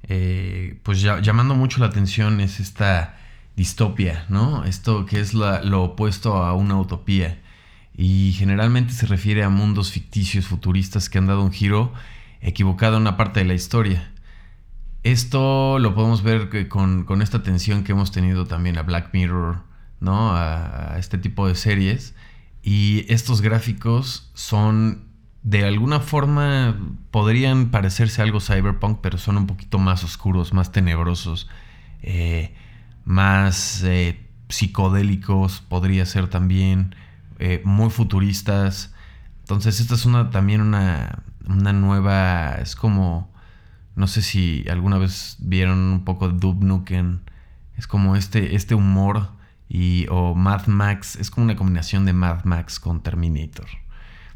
eh, 0.10 0.78
pues 0.84 1.01
llamando 1.01 1.56
mucho 1.56 1.80
la 1.80 1.86
atención 1.86 2.42
es 2.42 2.60
esta 2.60 3.18
distopia, 3.56 4.25
¿no? 4.28 4.66
Esto 4.66 5.06
que 5.06 5.22
es 5.22 5.34
lo 5.34 5.84
opuesto 5.84 6.44
a 6.44 6.54
una 6.54 6.78
utopía. 6.78 7.40
Y 7.96 8.34
generalmente 8.38 8.92
se 8.92 9.06
refiere 9.06 9.42
a 9.42 9.48
mundos 9.48 9.94
ficticios 9.94 10.48
futuristas 10.48 11.10
que 11.10 11.18
han 11.18 11.28
dado 11.28 11.44
un 11.44 11.54
giro 11.54 11.94
equivocado 12.42 12.98
en 12.98 13.04
una 13.04 13.16
parte 13.16 13.40
de 13.40 13.46
la 13.46 13.54
historia. 13.54 14.11
Esto 15.03 15.79
lo 15.79 15.96
podemos 15.96 16.22
ver 16.22 16.67
con, 16.70 17.22
esta 17.22 17.38
atención 17.38 17.84
que 17.84 17.91
hemos 17.93 18.12
tenido 18.12 18.46
también 18.46 18.77
a 18.77 18.84
Black 18.84 19.10
Mirror, 19.13 19.63
¿no? 20.00 20.31
A, 20.36 20.96
este 21.00 21.17
tipo 21.17 21.48
de 21.48 21.55
series. 21.55 22.13
Y 22.62 23.05
estos 23.12 23.41
gráficos 23.41 24.29
son, 24.36 25.05
de 25.41 25.65
alguna 25.65 26.01
forma, 26.01 26.77
podrían 27.10 27.72
parecerse 27.72 28.22
algo 28.22 28.39
cyberpunk, 28.39 29.00
pero 29.01 29.17
son 29.17 29.38
un 29.38 29.48
poquito 29.48 29.79
más 29.79 30.03
oscuros, 30.03 30.53
más 30.53 30.72
tenebrosos, 30.72 31.50
eh, 32.03 32.53
más 33.03 33.81
eh, 33.84 34.20
psicodélicos, 34.50 35.62
podría 35.62 36.05
ser 36.05 36.27
también, 36.27 36.96
eh, 37.39 37.62
muy 37.65 37.89
futuristas. 37.89 38.93
Entonces, 39.39 39.79
esta 39.79 39.96
es 39.96 40.05
una, 40.05 40.29
también 40.29 40.62
una, 40.62 41.24
una 41.48 41.74
nueva, 41.74 42.58
es 42.62 42.75
como 42.75 43.30
no 43.95 44.07
sé 44.07 44.21
si 44.21 44.65
alguna 44.69 44.98
vez 44.98 45.38
vieron 45.39 45.79
un 45.79 46.03
poco 46.03 46.29
Dub. 46.29 46.62
Es 47.77 47.88
como 47.88 48.15
este, 48.15 48.55
este 48.55 48.75
humor 48.75 49.29
y, 49.67 50.05
o 50.10 50.36
Mad 50.36 50.67
Max. 50.67 51.15
Es 51.15 51.31
como 51.31 51.45
una 51.45 51.55
combinación 51.55 52.05
de 52.05 52.13
Mad 52.13 52.43
Max 52.43 52.79
con 52.79 53.01
Terminator. 53.01 53.67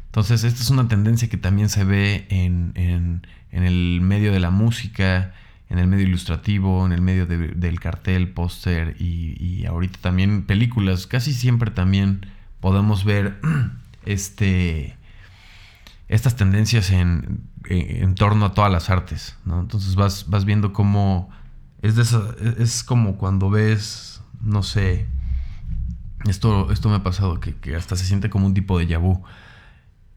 Entonces, 0.06 0.44
esta 0.44 0.62
es 0.62 0.70
una 0.70 0.88
tendencia 0.88 1.28
que 1.28 1.36
también 1.36 1.68
se 1.68 1.84
ve 1.84 2.26
en, 2.30 2.72
en, 2.74 3.22
el 3.50 4.00
medio 4.00 4.32
de 4.32 4.40
la 4.40 4.50
música, 4.50 5.34
en 5.68 5.78
el 5.78 5.86
medio 5.86 6.06
ilustrativo, 6.06 6.86
en 6.86 6.92
el 6.92 7.02
medio 7.02 7.26
del 7.26 7.80
cartel, 7.80 8.30
póster 8.30 8.96
y, 8.98 9.36
y, 9.38 9.66
ahorita 9.66 9.98
también 10.00 10.44
películas. 10.44 11.06
Casi 11.06 11.32
siempre 11.34 11.70
también 11.70 12.26
podemos 12.60 13.04
ver 13.04 13.38
este, 14.06 14.95
estas 16.08 16.36
tendencias 16.36 16.90
en, 16.90 17.48
en, 17.68 18.14
torno 18.14 18.46
a 18.46 18.54
todas 18.54 18.70
las 18.70 18.90
artes, 18.90 19.36
¿no? 19.44 19.60
Entonces 19.60 19.96
vas, 19.96 20.28
vas 20.28 20.44
viendo 20.44 20.72
cómo 20.72 21.30
es, 21.82 21.96
de 21.96 22.04
es 22.58 22.84
como 22.84 23.16
cuando 23.16 23.50
ves, 23.50 24.22
no 24.40 24.62
sé, 24.62 25.06
esto, 26.28 26.70
esto 26.70 26.88
me 26.88 26.96
ha 26.96 27.02
pasado, 27.02 27.40
que, 27.40 27.74
hasta 27.74 27.96
se 27.96 28.04
siente 28.04 28.30
como 28.30 28.46
un 28.46 28.54
tipo 28.54 28.78
de 28.78 28.86
yabú, 28.86 29.22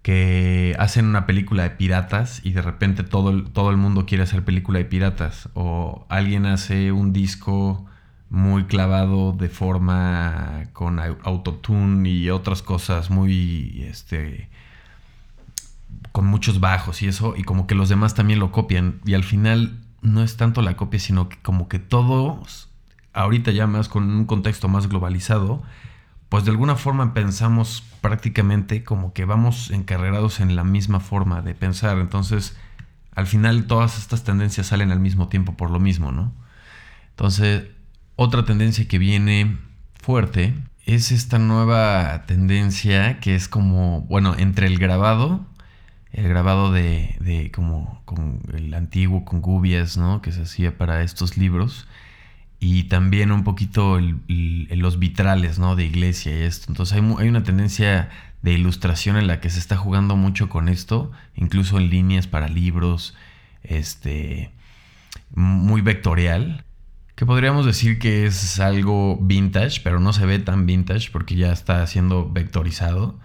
que 0.01 0.75
hacen 0.79 1.05
una 1.05 1.25
película 1.25 1.63
de 1.63 1.71
piratas 1.71 2.41
y 2.43 2.51
de 2.53 2.61
repente 2.61 3.03
todo 3.03 3.31
el, 3.31 3.51
todo 3.51 3.69
el 3.69 3.77
mundo 3.77 4.05
quiere 4.05 4.23
hacer 4.23 4.45
película 4.45 4.79
de 4.79 4.85
piratas, 4.85 5.49
o 5.55 6.05
alguien 6.09 6.45
hace 6.45 6.91
un 6.91 7.13
disco 7.13 7.85
muy 8.29 8.65
clavado 8.65 9.33
de 9.33 9.49
forma 9.49 10.65
con 10.73 10.99
autotune 10.99 12.07
y 12.09 12.29
otras 12.29 12.61
cosas 12.61 13.09
muy 13.09 13.83
este 13.87 14.49
con 16.11 16.25
muchos 16.25 16.59
bajos 16.59 17.01
y 17.01 17.07
eso, 17.07 17.35
y 17.35 17.43
como 17.43 17.67
que 17.67 17.75
los 17.75 17.89
demás 17.89 18.15
también 18.15 18.39
lo 18.39 18.51
copian. 18.51 18.99
Y 19.05 19.13
al 19.13 19.23
final 19.23 19.79
no 20.01 20.23
es 20.23 20.37
tanto 20.37 20.61
la 20.61 20.75
copia, 20.75 20.99
sino 20.99 21.29
que 21.29 21.37
como 21.41 21.67
que 21.67 21.79
todos, 21.79 22.69
ahorita 23.13 23.51
ya 23.51 23.67
más 23.67 23.89
con 23.89 24.09
un 24.09 24.25
contexto 24.25 24.67
más 24.67 24.87
globalizado, 24.87 25.63
pues 26.29 26.45
de 26.45 26.51
alguna 26.51 26.75
forma 26.75 27.13
pensamos 27.13 27.83
prácticamente 28.01 28.83
como 28.83 29.13
que 29.13 29.25
vamos 29.25 29.71
encarrerados 29.71 30.39
en 30.39 30.55
la 30.55 30.63
misma 30.63 30.99
forma 30.99 31.41
de 31.41 31.55
pensar. 31.55 31.97
Entonces, 31.97 32.55
al 33.15 33.25
final 33.25 33.65
todas 33.65 33.97
estas 33.97 34.23
tendencias 34.23 34.67
salen 34.67 34.91
al 34.91 34.99
mismo 34.99 35.27
tiempo 35.27 35.57
por 35.57 35.71
lo 35.71 35.79
mismo, 35.79 36.11
¿no? 36.11 36.31
Entonces, 37.09 37.63
otra 38.15 38.45
tendencia 38.45 38.87
que 38.87 38.99
viene 38.99 39.57
fuerte 40.01 40.53
es 40.85 41.11
esta 41.11 41.39
nueva 41.39 42.23
tendencia 42.27 43.19
que 43.19 43.35
es 43.35 43.47
como, 43.47 44.01
bueno, 44.01 44.35
entre 44.37 44.67
el 44.67 44.77
grabado 44.77 45.45
el 46.11 46.27
grabado 46.27 46.71
de, 46.71 47.15
de, 47.19 47.51
como 47.51 48.01
con 48.05 48.41
el 48.53 48.73
antiguo 48.73 49.25
con 49.25 49.41
gubias, 49.41 49.97
¿no? 49.97 50.21
Que 50.21 50.31
se 50.31 50.43
hacía 50.43 50.77
para 50.77 51.03
estos 51.03 51.37
libros. 51.37 51.87
Y 52.59 52.83
también 52.83 53.31
un 53.31 53.43
poquito 53.43 53.99
los 54.27 54.99
vitrales, 54.99 55.59
¿no? 55.59 55.75
De 55.75 55.85
iglesia 55.85 56.37
y 56.37 56.41
esto. 56.41 56.65
Entonces 56.69 56.97
hay, 56.97 57.15
hay, 57.19 57.29
una 57.29 57.43
tendencia 57.43 58.09
de 58.41 58.53
ilustración 58.53 59.17
en 59.17 59.27
la 59.27 59.39
que 59.39 59.49
se 59.49 59.59
está 59.59 59.77
jugando 59.77 60.15
mucho 60.17 60.49
con 60.49 60.67
esto, 60.67 61.11
incluso 61.35 61.77
en 61.77 61.89
líneas 61.89 62.27
para 62.27 62.49
libros, 62.49 63.15
este, 63.63 64.51
muy 65.33 65.81
vectorial. 65.81 66.65
Que 67.15 67.25
podríamos 67.25 67.65
decir 67.65 67.99
que 67.99 68.25
es 68.25 68.59
algo 68.59 69.17
vintage, 69.21 69.81
pero 69.83 69.99
no 69.99 70.13
se 70.13 70.25
ve 70.25 70.39
tan 70.39 70.65
vintage 70.65 71.11
porque 71.11 71.35
ya 71.35 71.51
está 71.51 71.85
siendo 71.87 72.29
vectorizado 72.29 73.19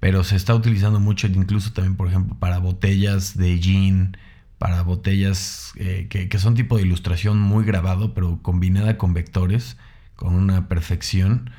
pero 0.00 0.24
se 0.24 0.34
está 0.34 0.54
utilizando 0.54 0.98
mucho 0.98 1.26
incluso 1.26 1.72
también, 1.72 1.96
por 1.96 2.08
ejemplo, 2.08 2.36
para 2.38 2.58
botellas 2.58 3.36
de 3.36 3.58
gin, 3.58 4.16
para 4.58 4.82
botellas 4.82 5.72
eh, 5.76 6.06
que, 6.08 6.38
son 6.38 6.54
tipo 6.54 6.76
de 6.78 6.82
ilustración 6.82 7.38
muy 7.38 7.64
grabado, 7.64 8.14
pero 8.14 8.40
combinada 8.42 8.96
con 8.98 9.14
vectores, 9.14 9.76
con 10.16 10.34
una 10.34 10.68
perfección. 10.68 11.50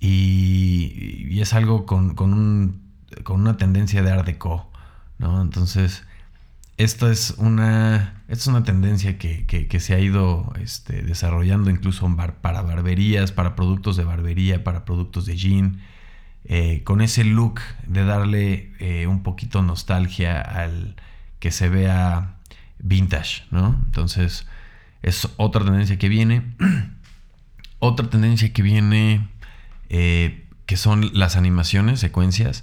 Y, 0.00 1.40
es 1.40 1.54
algo 1.54 1.86
con, 1.86 2.14
con, 2.14 2.82
una 3.28 3.56
tendencia 3.56 4.02
de 4.02 4.10
art 4.10 4.26
deco, 4.26 4.70
¿no? 5.18 5.40
Entonces, 5.40 6.04
esta 6.76 7.10
es 7.10 7.34
una, 7.38 8.24
es 8.28 8.46
una 8.48 8.64
tendencia 8.64 9.18
que, 9.18 9.80
se 9.80 9.94
ha 9.94 10.00
ido 10.00 10.52
este, 10.60 11.02
desarrollando 11.02 11.70
incluso 11.70 12.08
para 12.42 12.62
barberías, 12.62 13.32
para 13.32 13.54
productos 13.54 13.96
de 13.96 14.04
barbería, 14.04 14.64
para 14.64 14.84
productos 14.84 15.26
de 15.26 15.36
gin 15.36 15.80
eh, 16.48 16.82
con 16.84 17.00
ese 17.00 17.24
look 17.24 17.60
de 17.88 18.04
darle 18.04 18.72
eh, 18.78 19.08
un 19.08 19.24
poquito 19.24 19.62
nostalgia 19.62 20.40
al 20.40 20.94
que 21.40 21.50
se 21.50 21.68
vea 21.68 22.36
vintage, 22.78 23.42
¿no? 23.50 23.80
Entonces 23.86 24.46
es 25.02 25.28
otra 25.38 25.64
tendencia 25.64 25.98
que 25.98 26.08
viene. 26.08 26.42
otra 27.80 28.08
tendencia 28.08 28.52
que 28.52 28.62
viene 28.62 29.28
eh, 29.88 30.46
que 30.66 30.76
son 30.76 31.10
las 31.14 31.36
animaciones, 31.36 32.00
secuencias. 32.00 32.62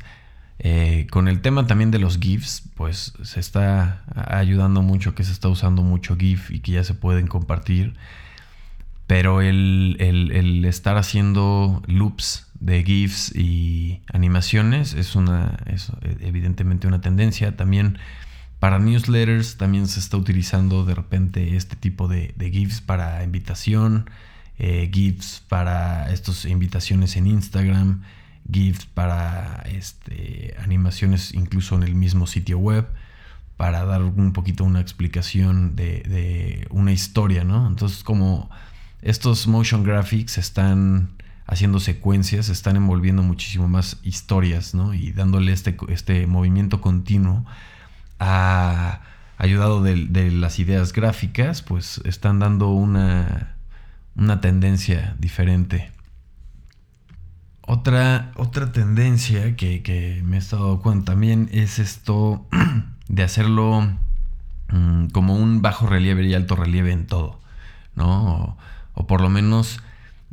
Con 1.10 1.28
el 1.28 1.42
tema 1.42 1.68
también 1.68 1.92
de 1.92 2.00
los 2.00 2.20
GIFs, 2.20 2.64
pues 2.76 3.14
se 3.22 3.42
está 3.42 4.06
ayudando 4.16 4.82
mucho, 4.82 5.14
que 5.14 5.26
se 5.26 5.34
está 5.34 5.50
usando 5.50 5.82
mucho 5.82 6.16
GIF 6.16 6.52
y 6.52 6.60
que 6.62 6.72
ya 6.72 6.86
se 6.86 6.94
pueden 6.94 7.28
compartir. 7.28 7.96
Pero 9.08 9.42
el, 9.42 10.64
estar 10.66 10.96
haciendo 10.96 11.84
loops 11.88 12.48
de 12.64 12.82
GIFs 12.82 13.36
y 13.36 14.02
animaciones 14.14 14.94
es 14.94 15.16
una 15.16 15.60
es 15.66 15.92
evidentemente 16.22 16.88
una 16.88 17.02
tendencia. 17.02 17.58
También 17.58 17.98
para 18.60 18.80
newsletters 18.80 19.58
también 19.58 19.88
se 19.88 20.00
está 20.00 20.16
utilizando 20.16 20.86
de 20.86 20.96
repente 20.96 21.58
este 21.58 21.76
tipo 21.76 22.08
de, 22.08 22.34
GIFs 22.40 22.80
para 22.80 23.22
invitación, 23.26 24.10
eh, 24.58 24.90
GIFs 24.94 25.44
para 25.50 26.10
estas 26.14 26.46
invitaciones 26.46 27.18
en 27.18 27.28
Instagram, 27.28 28.04
GIFs 28.50 28.86
para 28.86 29.64
este, 29.66 30.56
animaciones 30.64 31.34
incluso 31.34 31.76
en 31.76 31.84
el 31.84 31.96
mismo 31.96 32.28
sitio 32.28 32.60
web, 32.60 32.88
para 33.58 33.84
dar 33.84 34.02
un 34.04 34.32
poquito 34.32 34.64
una 34.64 34.80
explicación 34.80 35.76
de, 35.76 36.04
de 36.04 36.68
una 36.70 36.94
historia, 36.94 37.44
¿no? 37.44 37.68
Entonces 37.68 38.04
como 38.06 38.50
estos 39.02 39.48
motion 39.48 39.84
graphics 39.84 40.38
están 40.38 41.10
haciendo 41.46 41.80
secuencias, 41.80 42.50
están 42.50 42.76
envolviendo 42.76 43.24
muchísimo 43.24 43.68
más 43.68 44.00
historias, 44.04 44.74
¿no? 44.74 44.94
Y 44.94 45.12
dándole 45.12 45.52
este, 45.52 45.76
este 45.90 46.28
movimiento 46.28 46.82
continuo 46.82 47.46
ha 48.20 49.02
ayudado 49.38 49.84
de, 49.84 50.32
las 50.32 50.60
ideas 50.60 50.94
gráficas, 50.94 51.62
pues 51.62 52.02
están 52.06 52.40
dando 52.40 52.70
una, 52.70 53.56
una 54.16 54.42
tendencia 54.42 55.16
diferente. 55.20 55.92
Otra, 57.66 58.32
otra 58.36 58.72
tendencia 58.72 59.56
que, 59.56 60.22
me 60.26 60.36
he 60.38 60.40
estado 60.40 60.82
dando 60.82 61.04
también 61.04 61.50
es 61.52 61.80
esto 61.80 62.46
de 63.08 63.24
hacerlo 63.24 63.90
mm, 64.70 65.08
como 65.08 65.36
un 65.36 65.62
bajo 65.62 65.88
relieve 65.88 66.26
y 66.26 66.34
alto 66.34 66.56
relieve 66.56 66.92
en 66.92 67.08
todo, 67.08 67.40
¿no? 67.96 68.58
O, 68.94 69.08
por 69.08 69.22
lo 69.22 69.30
menos 69.30 69.82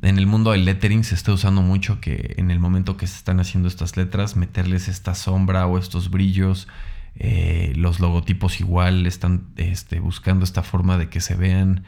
en 0.02 0.18
el 0.18 0.26
mundo 0.26 0.52
del 0.52 0.64
lettering 0.64 1.04
se 1.04 1.14
está 1.14 1.32
usando 1.32 1.62
mucho 1.62 2.00
que 2.00 2.34
en 2.38 2.50
el 2.50 2.58
momento 2.58 2.96
que 2.96 3.06
se 3.06 3.16
están 3.16 3.40
haciendo 3.40 3.68
estas 3.68 3.96
letras, 3.96 4.36
meterles 4.36 4.88
esta 4.88 5.14
sombra 5.14 5.66
o 5.66 5.78
estos 5.78 6.10
brillos 6.10 6.68
eh, 7.16 7.72
los 7.76 8.00
logotipos 8.00 8.60
igual 8.60 9.06
están 9.06 9.48
este, 9.56 10.00
buscando 10.00 10.44
esta 10.44 10.62
forma 10.62 10.96
de 10.96 11.08
que 11.08 11.20
se 11.20 11.34
vean 11.34 11.84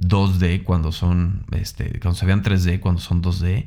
2D 0.00 0.64
cuando 0.64 0.90
son, 0.90 1.46
este, 1.52 2.00
cuando 2.00 2.18
se 2.18 2.26
vean 2.26 2.42
3D 2.42 2.80
cuando 2.80 3.00
son 3.00 3.22
2D. 3.22 3.66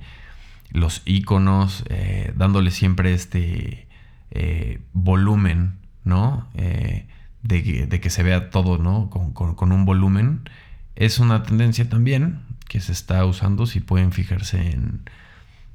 Los 0.71 1.01
iconos, 1.05 1.85
eh, 1.89 2.33
dándole 2.35 2.71
siempre 2.71 3.13
este 3.13 3.87
eh, 4.31 4.81
volumen, 4.91 5.77
¿no? 6.03 6.49
De, 6.53 8.01
que 8.01 8.09
se 8.09 8.23
vea 8.23 8.49
todo, 8.49 8.77
¿no? 8.77 9.09
Con, 9.09 9.71
un 9.71 9.85
volumen. 9.85 10.49
Es 10.97 11.19
una 11.19 11.43
tendencia 11.43 11.87
también 11.87 12.41
que 12.67 12.79
se 12.81 12.91
está 12.91 13.25
usando. 13.25 13.65
Si 13.65 13.79
pueden 13.79 14.11
fijarse 14.11 14.71
en, 14.71 15.09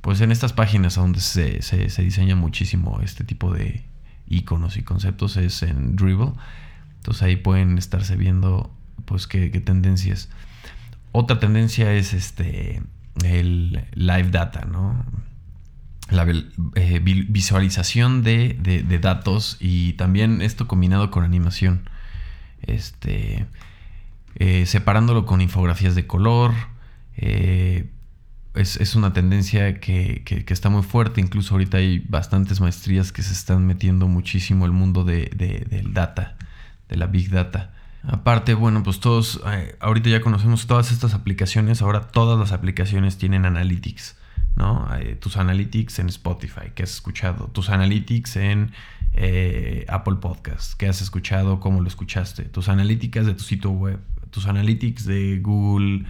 pues 0.01 0.21
en 0.21 0.33
estas 0.33 0.53
páginas 0.53 0.95
donde 0.97 1.21
se, 1.21 1.63
se 1.63 2.03
diseña 2.03 2.37
muchísimo 2.37 3.01
este 3.03 3.25
tipo 3.25 3.53
de, 3.53 3.85
iconos 4.33 4.77
y 4.77 4.83
conceptos 4.83 5.37
es 5.37 5.63
en 5.63 5.97
Dribble. 5.97 6.33
Entonces 6.97 7.23
ahí 7.23 7.37
pueden 7.37 7.79
estarse 7.79 8.17
viendo 8.17 8.73
pues 9.05 9.27
qué, 9.27 9.49
tendencias. 9.61 10.29
Otra 11.13 11.39
tendencia 11.39 11.93
es 11.93 12.15
este 12.15 12.83
el 13.25 13.85
live 13.95 14.31
data, 14.31 14.65
¿no? 14.65 15.05
La 16.11 16.27
eh, 16.75 17.01
visualización 17.01 18.23
de, 18.23 18.99
datos 19.01 19.57
y 19.61 19.95
también 19.95 20.43
esto 20.43 20.69
combinado 20.69 21.11
con 21.11 21.25
animación. 21.25 21.89
Este, 22.63 23.47
eh, 24.37 24.67
separándolo 24.67 25.27
con 25.27 25.41
infografías 25.41 25.95
de 25.95 26.07
color, 26.07 26.53
eh, 27.17 27.91
es, 28.55 28.95
una 28.95 29.13
tendencia 29.13 29.81
que, 29.81 30.45
está 30.49 30.69
muy 30.69 30.83
fuerte. 30.83 31.21
Incluso 31.21 31.55
ahorita 31.55 31.79
hay 31.79 32.01
bastantes 32.01 32.61
maestrías 32.61 33.13
que 33.13 33.23
se 33.23 33.33
están 33.33 33.67
metiendo 33.67 34.09
muchísimo 34.09 34.67
el 34.67 34.73
mundo 34.73 35.05
de, 35.05 35.31
del 35.69 35.95
data, 35.95 36.37
de 36.89 36.97
la 36.97 37.07
big 37.07 37.31
data. 37.31 37.73
Aparte, 38.05 38.55
bueno, 38.55 38.83
pues 38.83 38.99
todos, 39.01 39.41
eh, 39.47 39.77
ahorita 39.81 40.11
ya 40.11 40.21
conocemos 40.21 40.67
todas 40.67 40.91
estas 40.91 41.15
aplicaciones. 41.15 41.83
Ahora 41.83 42.01
todas 42.09 42.39
las 42.39 42.53
aplicaciones 42.53 43.17
tienen 43.17 43.47
analytics, 43.47 44.17
¿no? 44.57 44.89
Eh, 44.97 45.15
tus 45.15 45.37
analytics 45.37 46.01
en 46.01 46.09
Spotify, 46.09 46.73
que 46.75 46.83
has 46.83 46.93
escuchado. 46.93 47.47
Tus 47.47 47.71
analytics 47.71 48.37
en 48.37 48.73
Apple 49.89 50.17
Podcast, 50.17 50.75
que 50.75 50.89
has 50.89 51.01
escuchado, 51.01 51.61
cómo 51.61 51.81
lo 51.81 51.87
escuchaste. 51.87 52.45
Tus 52.45 52.69
analíticas 52.69 53.25
de 53.27 53.35
tu 53.35 53.45
sitio 53.45 53.71
web. 53.71 54.01
Tus 54.31 54.47
analytics 54.47 55.05
de 55.05 55.39
Google 55.41 56.07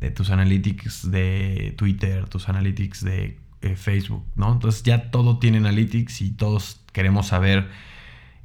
de 0.00 0.10
tus 0.10 0.30
analytics 0.30 1.10
de 1.10 1.74
Twitter, 1.76 2.28
tus 2.28 2.48
analytics 2.48 3.04
de 3.04 3.38
eh, 3.60 3.76
Facebook, 3.76 4.24
¿no? 4.34 4.52
Entonces 4.52 4.82
ya 4.82 5.10
todo 5.10 5.38
tiene 5.38 5.58
analytics 5.58 6.20
y 6.22 6.30
todos 6.30 6.80
queremos 6.92 7.28
saber 7.28 7.68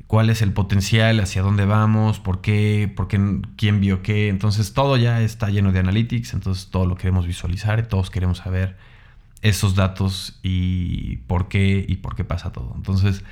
cuál 0.07 0.29
es 0.29 0.41
el 0.41 0.53
potencial, 0.53 1.19
hacia 1.19 1.41
dónde 1.41 1.65
vamos, 1.65 2.19
por 2.19 2.41
qué, 2.41 2.91
por 2.95 3.07
qué, 3.07 3.41
quién 3.57 3.81
vio 3.81 4.01
qué. 4.01 4.29
Entonces 4.29 4.73
todo 4.73 4.97
ya 4.97 5.21
está 5.21 5.49
lleno 5.49 5.71
de 5.71 5.79
analytics, 5.79 6.33
entonces 6.33 6.69
todo 6.69 6.85
lo 6.85 6.95
queremos 6.95 7.27
visualizar 7.27 7.87
todos 7.87 8.09
queremos 8.09 8.39
saber 8.39 8.77
esos 9.41 9.75
datos 9.75 10.39
y 10.43 11.17
por 11.27 11.47
qué 11.47 11.85
y 11.87 11.97
por 11.97 12.15
qué 12.15 12.23
pasa 12.23 12.51
todo. 12.51 12.73
Entonces 12.75 13.23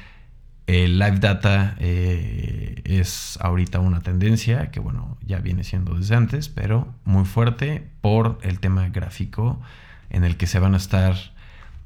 el 0.68 0.98
live 0.98 1.20
data 1.20 1.76
eh, 1.80 2.82
es 2.86 3.38
ahorita 3.42 3.80
una 3.80 4.02
tendencia 4.02 4.72
que, 4.72 4.80
bueno, 4.80 5.18
ya 5.26 5.40
viene 5.40 5.64
siendo 5.64 5.94
desde 5.94 6.16
antes, 6.16 6.50
pero 6.50 6.94
muy 7.04 7.26
fuerte 7.26 7.88
por 8.02 8.40
el 8.42 8.60
tema 8.60 8.90
gráfico 8.90 9.62
en 10.10 10.24
el 10.24 10.38
que 10.38 10.48
se 10.48 10.60
van 10.60 10.74
a 10.74 10.78
estar 10.78 11.16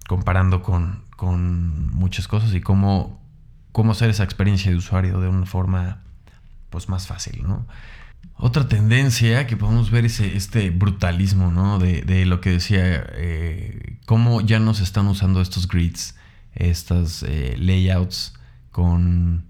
comparando 0.07 0.61
con, 0.61 1.07
muchas 1.91 2.29
cosas 2.29 2.53
y 2.53 2.61
cómo, 2.61 3.21
cómo 3.73 3.91
hacer 3.91 4.09
esa 4.09 4.23
experiencia 4.23 4.71
de 4.71 4.77
usuario 4.77 5.19
de 5.19 5.27
una 5.27 5.45
forma 5.45 6.01
pues, 6.69 6.87
más 6.87 7.07
fácil, 7.07 7.43
¿no? 7.43 7.67
Otra 8.35 8.69
tendencia 8.69 9.45
que 9.47 9.57
podemos 9.57 9.91
ver 9.91 10.05
es 10.05 10.21
este 10.21 10.69
brutalismo, 10.69 11.51
¿no? 11.51 11.77
De, 11.77 12.25
lo 12.25 12.39
que 12.39 12.51
decía, 12.51 13.05
eh, 13.11 13.97
cómo 14.05 14.39
ya 14.39 14.59
no 14.59 14.73
se 14.73 14.83
están 14.83 15.07
usando 15.07 15.41
estos 15.41 15.67
grids, 15.67 16.15
estas 16.55 17.23
eh, 17.23 17.55
layouts 17.57 18.38
con, 18.71 19.45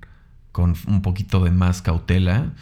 un 0.87 1.01
poquito 1.01 1.43
de 1.43 1.51
más 1.51 1.81
cautela. 1.81 2.53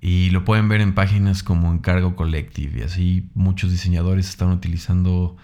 Y 0.00 0.30
lo 0.30 0.44
pueden 0.44 0.68
ver 0.68 0.80
en 0.80 0.94
páginas 0.94 1.42
como 1.42 1.72
Encargo 1.72 2.16
Collective. 2.16 2.80
Y 2.80 2.82
así 2.82 3.28
muchos 3.34 3.70
diseñadores 3.70 4.28
están 4.28 4.50
utilizando 4.50 5.36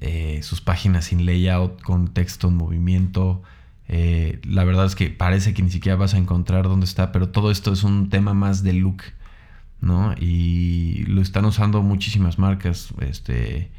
eh, 0.00 0.40
sus 0.42 0.60
páginas 0.60 1.06
sin 1.06 1.26
layout, 1.26 1.82
con 1.82 2.08
texto 2.08 2.48
en 2.48 2.56
movimiento. 2.56 3.42
Eh, 3.88 4.40
la 4.44 4.64
verdad 4.64 4.86
es 4.86 4.94
que 4.94 5.10
parece 5.10 5.54
que 5.54 5.62
ni 5.62 5.70
siquiera 5.70 5.96
vas 5.96 6.14
a 6.14 6.18
encontrar 6.18 6.64
dónde 6.64 6.86
está, 6.86 7.12
pero 7.12 7.30
todo 7.30 7.50
esto 7.50 7.72
es 7.72 7.84
un 7.84 8.10
tema 8.10 8.34
más 8.34 8.62
de 8.62 8.74
look, 8.74 9.02
¿no? 9.80 10.14
Y 10.18 11.04
lo 11.06 11.20
están 11.22 11.44
usando 11.44 11.82
muchísimas 11.82 12.38
marcas. 12.38 12.94
Este, 13.00 13.70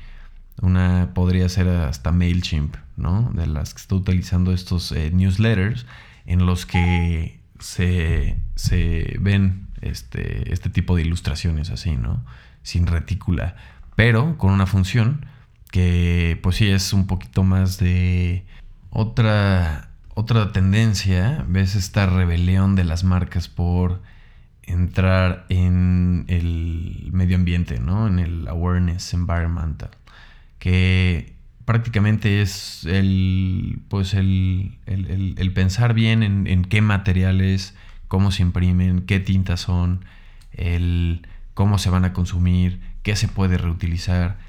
una 0.61 1.11
podría 1.13 1.47
ser 1.49 1.69
hasta 1.69 2.11
MailChimp, 2.11 2.75
¿no? 2.97 3.31
De 3.33 3.47
las 3.47 3.73
que 3.73 3.81
está 3.81 3.95
utilizando 3.95 4.51
estos 4.53 4.91
eh, 4.91 5.11
newsletters 5.11 5.85
en 6.29 6.45
los 6.45 6.67
que 6.67 7.39
se, 7.59 8.37
ven 9.19 9.67
este, 9.81 10.53
este 10.53 10.69
tipo 10.69 10.95
de 10.95 11.01
ilustraciones 11.01 11.71
así, 11.71 11.97
¿no? 11.97 12.23
Sin 12.61 12.85
retícula, 12.85 13.55
pero 13.95 14.37
con 14.37 14.53
una 14.53 14.67
función 14.67 15.25
que 15.71 16.39
pues 16.43 16.57
sí 16.57 16.67
es 16.69 16.93
un 16.93 17.07
poquito 17.07 17.43
más 17.43 17.79
de 17.79 18.45
otra, 18.91 19.89
otra 20.13 20.51
tendencia, 20.51 21.43
ves 21.47 21.75
esta 21.75 22.05
rebelión 22.05 22.75
de 22.75 22.83
las 22.83 23.03
marcas 23.03 23.47
por 23.47 24.01
entrar 24.61 25.47
en 25.49 26.25
el 26.27 27.09
medio 27.11 27.37
ambiente, 27.37 27.79
¿no? 27.79 28.07
En 28.07 28.19
el 28.19 28.47
awareness 28.47 29.15
environmental, 29.15 29.89
que 30.59 31.38
prácticamente 31.69 32.41
es 32.41 32.83
el, 32.85 33.77
pues 33.89 34.15
el, 34.15 34.79
pensar 35.53 35.93
bien 35.93 36.23
en, 36.23 36.63
qué 36.63 36.81
materiales, 36.81 37.75
cómo 38.07 38.31
se 38.31 38.41
imprimen, 38.41 39.01
qué 39.01 39.19
tintas 39.19 39.59
son, 39.59 40.03
el 40.51 41.27
cómo 41.53 41.77
se 41.77 41.91
van 41.91 42.05
a 42.05 42.11
consumir, 42.11 42.79
qué 43.03 43.15
se 43.15 43.27
puede 43.27 43.59
reutilizar. 43.59 44.39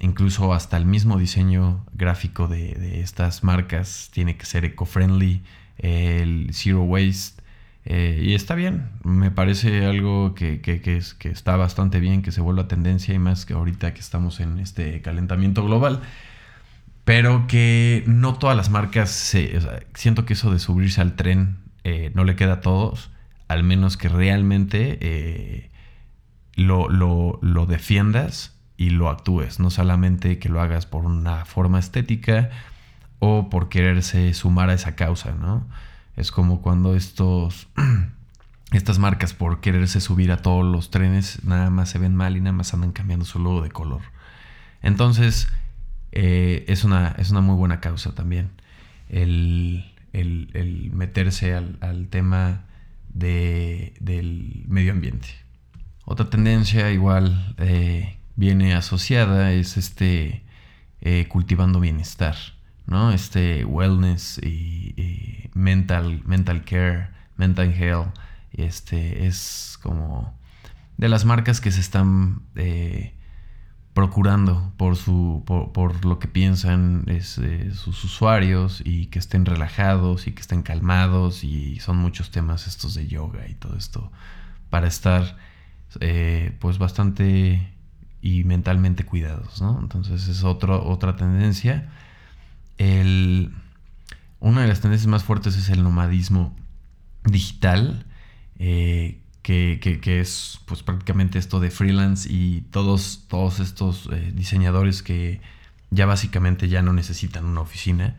Incluso 0.00 0.52
hasta 0.52 0.76
el 0.76 0.84
mismo 0.84 1.16
diseño 1.16 1.82
gráfico 1.94 2.46
de, 2.46 3.00
estas 3.00 3.42
marcas 3.42 4.10
tiene 4.12 4.36
que 4.36 4.44
ser 4.44 4.66
eco-friendly, 4.66 5.40
el 5.78 6.50
zero 6.52 6.82
waste. 6.82 7.42
Eh, 7.86 8.20
y 8.22 8.34
está 8.34 8.54
bien, 8.54 8.90
me 9.02 9.30
parece 9.30 9.86
algo 9.86 10.34
que, 10.34 10.60
que, 10.60 10.82
que, 10.82 11.00
que 11.18 11.28
está 11.30 11.56
bastante 11.56 12.00
bien, 12.00 12.20
que 12.20 12.32
se 12.32 12.42
vuelva 12.42 12.68
tendencia 12.68 13.14
y 13.14 13.18
más 13.18 13.46
que 13.46 13.54
ahorita 13.54 13.94
que 13.94 14.00
estamos 14.00 14.40
en 14.40 14.58
este 14.58 15.00
calentamiento 15.00 15.64
global. 15.64 16.02
Pero 17.06 17.46
que 17.46 18.02
no 18.08 18.34
todas 18.34 18.56
las 18.56 18.68
marcas 18.68 19.10
se, 19.10 19.60
siento 19.94 20.26
que 20.26 20.32
eso 20.32 20.50
de 20.50 20.58
subirse 20.58 21.00
al 21.00 21.14
tren 21.14 21.58
eh, 21.84 22.10
no 22.16 22.24
le 22.24 22.34
queda 22.34 22.54
a 22.54 22.60
todos, 22.60 23.12
al 23.46 23.62
menos 23.62 23.96
que 23.96 24.08
realmente 24.08 24.98
eh, 25.00 25.70
lo, 26.56 26.88
lo, 26.88 27.66
defiendas 27.66 28.58
y 28.76 28.90
lo 28.90 29.08
actúes, 29.08 29.60
no 29.60 29.70
solamente 29.70 30.40
que 30.40 30.48
lo 30.48 30.60
hagas 30.60 30.86
por 30.86 31.04
una 31.04 31.44
forma 31.44 31.78
estética 31.78 32.50
o 33.20 33.50
por 33.50 33.68
quererse 33.68 34.34
sumar 34.34 34.68
a 34.70 34.74
esa 34.74 34.96
causa, 34.96 35.30
¿no? 35.30 35.64
Es 36.16 36.32
como 36.32 36.60
cuando 36.60 36.96
estos, 36.96 37.68
estas 38.72 38.98
marcas 38.98 39.32
por 39.32 39.60
quererse 39.60 40.00
subir 40.00 40.32
a 40.32 40.38
todos 40.38 40.64
los 40.64 40.90
trenes 40.90 41.44
nada 41.44 41.70
más 41.70 41.88
se 41.88 42.00
ven 42.00 42.16
mal 42.16 42.36
y 42.36 42.40
nada 42.40 42.56
más 42.56 42.74
andan 42.74 42.90
cambiando 42.90 43.24
su 43.24 43.38
logo 43.38 43.62
de 43.62 43.70
color. 43.70 44.02
Entonces, 44.82 45.46
eh, 46.12 46.64
es, 46.68 46.84
una, 46.84 47.14
es 47.18 47.30
una 47.30 47.40
muy 47.40 47.56
buena 47.56 47.80
causa 47.80 48.14
también. 48.14 48.50
El, 49.08 49.84
meterse 50.92 51.54
al, 51.54 52.08
tema 52.08 52.64
del 53.12 54.64
medio 54.66 54.92
ambiente. 54.92 55.28
Otra 56.04 56.30
tendencia 56.30 56.90
igual 56.90 57.54
eh, 57.58 58.16
viene 58.36 58.74
asociada 58.74 59.52
es 59.52 59.76
este 59.76 60.42
eh, 61.00 61.26
cultivando 61.28 61.80
bienestar, 61.80 62.36
¿no? 62.86 63.12
Este 63.12 63.64
wellness 63.64 64.38
y, 64.42 65.50
mental, 65.54 66.22
mental 66.24 66.64
care, 66.64 67.08
mental 67.36 67.72
health, 67.72 68.14
este 68.52 69.26
es 69.26 69.78
como 69.82 70.34
de 70.96 71.08
las 71.08 71.24
marcas 71.24 71.60
que 71.60 71.70
se 71.70 71.80
están 71.80 72.42
procurando 73.96 74.74
por, 74.76 74.94
su, 74.94 75.42
por, 75.46 76.04
lo 76.04 76.18
que 76.18 76.28
piensan 76.28 77.04
eh, 77.06 77.22
sus 77.22 78.04
usuarios 78.04 78.82
y 78.84 79.06
que 79.06 79.18
estén 79.18 79.46
relajados 79.46 80.26
y 80.26 80.32
que 80.32 80.42
estén 80.42 80.60
calmados 80.60 81.42
y 81.42 81.80
son 81.80 81.96
muchos 81.96 82.30
temas 82.30 82.66
estos 82.66 82.92
de 82.92 83.06
yoga 83.06 83.48
y 83.48 83.54
todo 83.54 83.74
esto 83.74 84.12
para 84.68 84.86
estar 84.86 85.38
eh, 86.00 86.54
pues 86.60 86.76
bastante 86.76 87.72
y 88.20 88.44
mentalmente 88.44 89.06
cuidados, 89.06 89.62
¿no? 89.62 89.78
Entonces 89.80 90.28
es 90.28 90.44
otra 90.44 91.16
tendencia. 91.16 91.88
El, 92.76 93.54
una 94.40 94.60
de 94.60 94.68
las 94.68 94.82
tendencias 94.82 95.08
más 95.08 95.24
fuertes 95.24 95.56
es 95.56 95.70
el 95.70 95.82
nomadismo 95.82 96.54
digital, 97.24 98.04
eh, 98.58 99.22
que, 99.46 100.20
es 100.20 100.60
pues 100.64 100.82
prácticamente 100.82 101.38
esto 101.38 101.60
de 101.60 101.70
freelance 101.70 102.28
y 102.28 102.62
todos, 102.72 103.26
todos 103.28 103.60
estos 103.60 104.08
eh, 104.12 104.32
diseñadores 104.34 105.04
que 105.04 105.40
ya 105.90 106.04
básicamente 106.04 106.68
ya 106.68 106.82
no 106.82 106.92
necesitan 106.92 107.44
una 107.44 107.60
oficina. 107.60 108.16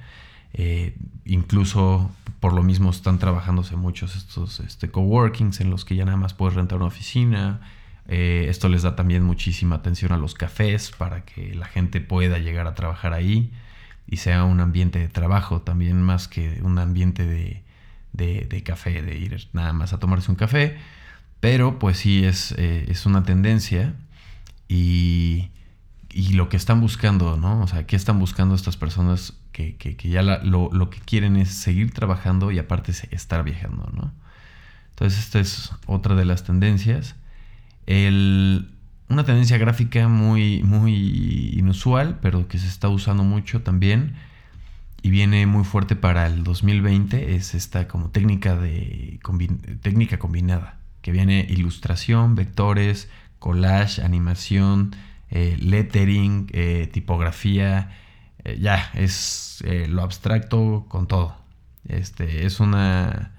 Eh, 0.53 0.95
incluso 1.25 2.09
por 2.39 2.53
lo 2.53 2.63
mismo 2.63 2.91
están 2.91 3.19
trabajándose 3.19 3.75
muchos 3.75 4.15
estos 4.15 4.61
este, 4.61 4.89
coworkings 4.89 5.59
en 5.59 5.69
los 5.69 5.83
que 5.83 5.97
ya 5.97 6.05
nada 6.05 6.15
más 6.15 6.33
puedes 6.33 6.55
rentar 6.55 6.77
una 6.77 6.87
oficina. 6.87 7.59
Eh, 8.07 8.45
esto 8.47 8.69
les 8.69 8.83
da 8.83 8.95
también 8.95 9.23
muchísima 9.23 9.75
atención 9.75 10.13
a 10.13 10.17
los 10.17 10.33
cafés 10.33 10.91
para 10.97 11.25
que 11.25 11.53
la 11.55 11.65
gente 11.65 11.99
pueda 11.99 12.37
llegar 12.37 12.67
a 12.67 12.73
trabajar 12.73 13.11
ahí 13.11 13.51
y 14.07 14.17
sea 14.17 14.45
un 14.45 14.61
ambiente 14.61 14.99
de 14.99 15.09
trabajo 15.09 15.61
también 15.61 16.01
más 16.01 16.29
que 16.29 16.61
un 16.61 16.79
ambiente 16.79 17.25
de, 17.25 17.63
de 18.13 18.63
café, 18.63 19.01
de 19.01 19.17
ir 19.17 19.49
nada 19.51 19.73
más 19.73 19.91
a 19.91 19.99
tomarse 19.99 20.31
un 20.31 20.37
café. 20.37 20.77
Pero 21.39 21.79
pues 21.79 21.97
sí, 21.97 22.23
es, 22.23 22.53
eh, 22.57 22.85
es 22.89 23.05
una 23.05 23.23
tendencia 23.23 23.93
y, 24.67 25.49
y, 26.09 26.33
lo 26.33 26.49
que 26.49 26.57
están 26.57 26.81
buscando, 26.81 27.37
¿no? 27.37 27.61
O 27.61 27.67
sea, 27.67 27.85
¿qué 27.85 27.95
están 27.95 28.19
buscando 28.19 28.55
estas 28.55 28.77
personas 28.77 29.33
que, 29.51 29.75
que, 29.77 29.95
que 29.95 30.09
ya 30.09 30.23
lo, 30.23 30.69
lo, 30.71 30.89
que 30.89 30.99
quieren 30.99 31.37
es 31.37 31.49
seguir 31.49 31.93
trabajando 31.93 32.51
y 32.51 32.59
aparte 32.59 32.91
estar 33.11 33.43
viajando, 33.43 33.89
¿no? 33.93 34.11
Entonces 34.89 35.19
esta 35.19 35.39
es 35.39 35.71
otra 35.85 36.15
de 36.15 36.25
las 36.25 36.43
tendencias. 36.43 37.15
El, 37.85 38.71
una 39.09 39.23
tendencia 39.23 39.57
gráfica 39.57 40.07
muy, 40.07 40.63
muy 40.63 41.53
inusual, 41.55 42.19
pero 42.21 42.47
que 42.47 42.57
se 42.57 42.67
está 42.67 42.89
usando 42.89 43.23
mucho 43.23 43.61
también 43.61 44.15
y 45.03 45.11
viene 45.11 45.45
muy 45.45 45.63
fuerte 45.63 45.95
para 45.95 46.25
el 46.27 46.43
2020 46.43 47.35
es 47.35 47.53
esta 47.53 47.87
como 47.87 48.09
técnica 48.09 48.55
de 48.55 49.19
técnica 49.81 50.17
combinada 50.17 50.77
que 51.07 51.13
viene 51.13 51.45
ilustración, 51.47 52.35
vectores, 52.35 53.07
collage, 53.39 54.01
animación, 54.01 54.93
eh, 55.29 55.55
lettering, 55.57 56.47
eh, 56.51 56.89
tipografía, 56.91 57.97
eh, 58.43 58.59
ya, 58.59 58.91
es 58.93 59.63
lo 59.87 60.03
abstracto 60.03 60.85
con 60.89 61.07
todo. 61.07 61.37
Este, 61.87 62.45
es 62.45 62.59
una... 62.59 63.31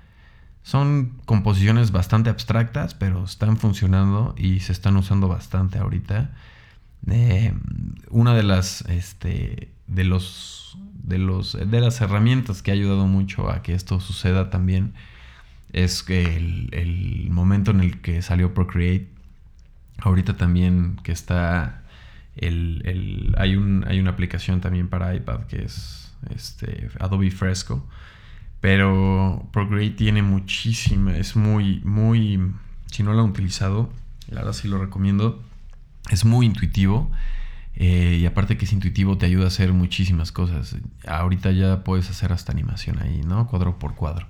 Son 0.63 1.21
composiciones 1.27 1.91
bastante 1.91 2.31
abstractas, 2.31 2.95
pero 2.95 3.25
están 3.25 3.59
funcionando 3.59 4.35
y 4.39 4.61
se 4.61 4.73
están 4.73 4.97
usando 4.97 5.29
bastante 5.29 5.79
ahorita. 5.79 6.31
una 8.09 8.35
de 8.35 8.43
las, 8.45 8.81
este, 8.89 9.75
de 9.87 10.05
los, 10.05 10.79
de 10.95 11.19
los, 11.19 11.53
de 11.53 11.81
las 11.83 12.01
herramientas 12.01 12.63
que 12.63 12.71
ha 12.71 12.75
ayudado 12.75 13.07
mucho 13.07 13.51
a 13.51 13.61
que 13.61 13.75
esto 13.75 14.01
suceda 14.01 14.49
también 14.49 14.95
es 15.73 16.03
que 16.03 16.37
el, 16.37 17.29
momento 17.31 17.71
en 17.71 17.81
el 17.81 18.01
que 18.01 18.23
salió 18.23 18.55
Procreate, 18.55 19.09
ahorita 19.99 20.37
también 20.37 20.97
que 21.03 21.13
está 21.13 21.83
el, 22.37 23.35
hay, 23.39 23.57
un, 23.57 23.85
hay 23.87 24.01
una 24.01 24.11
aplicación 24.11 24.61
también 24.61 24.89
para 24.89 25.15
iPad 25.15 25.43
que 25.47 25.65
es 25.65 26.15
este, 26.35 26.89
Adobe 26.99 27.31
Fresco, 27.31 27.87
pero 28.61 29.49
Procreate 29.53 29.95
tiene 29.95 30.23
muchísima, 30.23 31.17
es 31.17 31.37
muy, 31.37 31.81
muy, 31.85 32.41
si 32.87 33.03
no 33.03 33.13
lo 33.13 33.23
han 33.23 33.31
utilizado, 33.31 33.93
la 34.29 34.41
verdad 34.41 34.53
sí 34.53 34.69
lo 34.69 34.79
recomiendo, 34.79 35.43
es 36.11 36.25
muy 36.25 36.47
intuitivo. 36.47 37.11
Eh, 37.81 38.19
y 38.21 38.27
aparte 38.27 38.57
que 38.57 38.65
es 38.65 38.73
intuitivo 38.73 39.19
te 39.19 39.27
ayuda 39.27 39.45
a 39.45 39.49
hacer 39.49 39.73
muchísimas 39.73 40.33
cosas. 40.33 40.77
Ahorita 41.07 41.53
ya 41.53 41.85
puedes 41.85 42.11
hacer 42.11 42.33
hasta 42.33 42.51
animación 42.51 43.01
ahí, 43.01 43.21
¿no? 43.25 43.47
Cuadro 43.47 43.79
por 43.79 43.95
cuadro. 43.95 44.27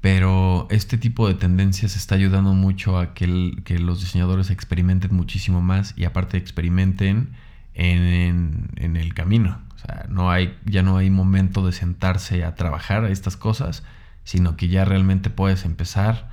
Pero 0.00 0.66
este 0.70 0.96
tipo 0.96 1.28
de 1.28 1.34
tendencias 1.34 1.94
está 1.94 2.14
ayudando 2.14 2.54
mucho 2.54 2.98
a 2.98 3.12
que, 3.12 3.26
los 3.26 4.00
diseñadores 4.00 4.50
experimenten 4.50 5.14
muchísimo 5.14 5.60
más 5.60 5.92
y 5.96 6.04
aparte 6.04 6.38
experimenten 6.38 7.30
en, 7.74 8.70
el 8.76 9.14
camino. 9.14 9.60
O 9.74 9.78
sea, 9.78 10.06
no 10.08 10.30
hay, 10.30 10.58
ya 10.64 10.82
no 10.82 10.96
hay 10.96 11.10
momento 11.10 11.66
de 11.66 11.72
sentarse 11.72 12.44
a 12.44 12.54
trabajar 12.54 13.04
estas 13.04 13.36
cosas, 13.36 13.82
sino 14.24 14.56
que 14.56 14.68
ya 14.68 14.84
realmente 14.84 15.28
puedes 15.28 15.64
empezar 15.66 16.30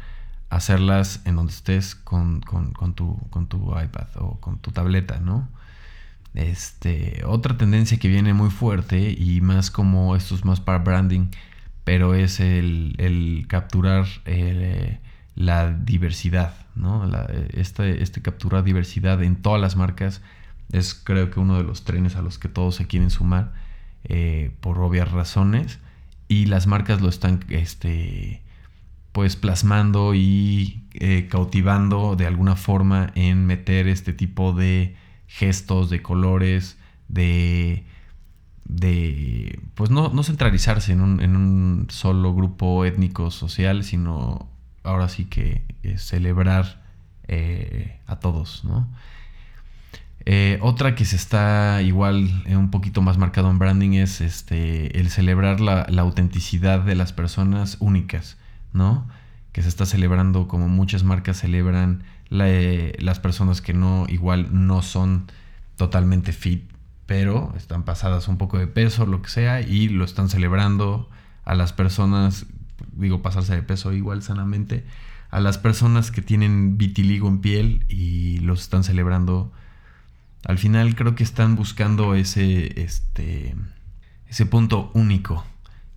a 0.49 0.57
hacerlas 0.57 1.21
en 1.25 1.35
donde 1.35 1.51
estés 1.51 1.93
con, 1.95 2.41
tu, 2.95 3.17
con 3.29 3.47
tu 3.47 3.79
iPad 3.79 4.07
o 4.15 4.39
con 4.39 4.59
tu 4.59 4.71
tableta, 4.71 5.19
¿no? 5.19 5.49
Este, 6.33 7.23
otra 7.25 7.57
tendencia 7.57 7.97
que 7.97 8.07
viene 8.07 8.33
muy 8.33 8.49
fuerte 8.49 9.11
y 9.11 9.41
más 9.41 9.71
como 9.71 10.15
esto 10.15 10.35
es 10.35 10.45
más 10.45 10.61
para 10.61 10.77
branding 10.77 11.31
pero 11.87 12.15
es 12.15 12.41
el, 12.41 13.45
capturar 13.47 14.07
eh, 14.25 14.99
la 15.35 15.71
diversidad, 15.71 16.53
¿no? 16.75 17.09
este, 17.53 18.03
este 18.03 18.21
capturar 18.21 18.65
diversidad 18.65 19.23
en 19.23 19.37
todas 19.37 19.61
las 19.61 19.77
marcas 19.77 20.21
es 20.73 20.93
creo 20.93 21.31
que 21.31 21.39
uno 21.39 21.55
de 21.55 21.63
los 21.63 21.85
trenes 21.85 22.17
a 22.17 22.21
los 22.21 22.39
que 22.39 22.49
todos 22.49 22.75
se 22.75 22.87
quieren 22.87 23.09
sumar 23.09 23.53
eh, 24.03 24.51
por 24.59 24.79
obvias 24.79 25.09
razones 25.13 25.79
y 26.27 26.47
las 26.47 26.67
marcas 26.67 26.99
lo 26.99 27.07
están 27.07 27.45
este, 27.47 28.41
pues 29.13 29.37
plasmando 29.37 30.13
y 30.13 30.83
eh, 30.93 31.29
cautivando 31.31 32.17
de 32.17 32.25
alguna 32.25 32.57
forma 32.57 33.13
en 33.15 33.45
meter 33.45 33.87
este 33.87 34.11
tipo 34.11 34.51
de 34.51 34.97
gestos, 35.27 35.89
de 35.89 36.01
colores, 36.01 36.77
de 37.07 37.85
de, 38.67 39.59
pues 39.75 39.89
no, 39.89 40.09
no 40.09 40.23
centralizarse 40.23 40.91
en 40.91 41.01
un, 41.01 41.21
en 41.21 41.35
un, 41.35 41.87
solo 41.89 42.33
grupo 42.33 42.85
étnico 42.85 43.31
social, 43.31 43.83
sino 43.83 44.47
ahora 44.83 45.09
sí 45.09 45.25
que 45.25 45.61
eh, 45.83 45.97
celebrar 45.97 46.83
eh, 47.27 47.99
a 48.07 48.17
todos, 48.17 48.63
¿no? 48.65 48.87
Eh, 50.29 50.59
otra 50.61 50.93
que 50.95 51.05
se 51.05 51.15
está 51.15 51.81
igual 51.81 52.43
un 52.47 52.69
poquito 52.69 53.01
más 53.01 53.17
marcado 53.17 53.49
en 53.49 53.59
branding 53.59 53.91
es 53.91 54.19
este, 54.19 54.99
el 54.99 55.09
celebrar 55.09 55.61
la, 55.61 55.85
la, 55.89 56.01
autenticidad 56.01 56.81
de 56.81 56.95
las 56.95 57.13
personas 57.13 57.77
únicas, 57.79 58.37
¿no? 58.73 59.07
Que 59.53 59.61
se 59.61 59.69
está 59.69 59.85
celebrando 59.85 60.49
como 60.49 60.67
muchas 60.67 61.05
marcas 61.05 61.37
celebran 61.37 62.03
las 62.29 63.19
personas 63.19 63.61
que 63.61 63.73
no, 63.73 64.05
igual 64.09 64.49
no 64.51 64.81
son 64.81 65.31
totalmente 65.77 66.33
fit, 66.33 66.63
pero 67.07 67.53
están 67.57 67.83
pasadas 67.83 68.27
un 68.27 68.37
poco 68.37 68.59
de 68.59 68.67
peso, 68.67 69.07
lo 69.07 69.21
que 69.23 69.29
sea, 69.29 69.61
y 69.61 69.87
lo 69.89 70.05
están 70.05 70.29
celebrando 70.29 71.09
a 71.45 71.55
las 71.55 71.73
personas, 71.73 72.45
digo 72.91 73.21
pasarse 73.21 73.55
de 73.55 73.63
peso 73.63 73.93
igual 73.93 74.21
sanamente, 74.21 74.85
a 75.31 75.39
las 75.39 75.57
personas 75.57 76.11
que 76.11 76.21
tienen 76.21 76.77
vitiligo 76.77 77.27
en 77.29 77.39
piel 77.39 77.85
y 77.89 78.39
los 78.39 78.61
están 78.61 78.83
celebrando. 78.83 79.51
Al 80.45 80.57
final 80.57 80.95
creo 80.95 81.15
que 81.15 81.23
están 81.23 81.55
buscando 81.55 82.13
ese, 82.13 82.81
este, 82.81 83.55
ese 84.27 84.45
punto 84.45 84.91
único. 84.93 85.45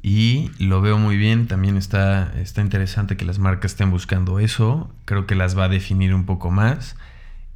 Y 0.03 0.51
lo 0.59 0.81
veo 0.81 0.96
muy 0.99 1.16
bien, 1.16 1.46
también 1.46 1.77
está, 1.77 2.33
está 2.40 2.62
interesante 2.62 3.16
que 3.16 3.27
las 3.27 3.38
marcas 3.38 3.73
estén 3.73 3.90
buscando 3.90 4.38
eso, 4.38 4.90
creo 5.05 5.27
que 5.27 5.35
las 5.35 5.59
va 5.59 5.64
a 5.64 5.68
definir 5.68 6.14
un 6.14 6.25
poco 6.25 6.51
más 6.51 6.96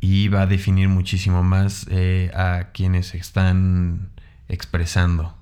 y 0.01 0.29
va 0.29 0.43
a 0.43 0.47
definir 0.47 0.89
muchísimo 0.89 1.43
más 1.43 1.87
eh, 1.91 2.31
a 2.35 2.71
quienes 2.73 3.15
están 3.15 4.11
expresando, 4.49 5.35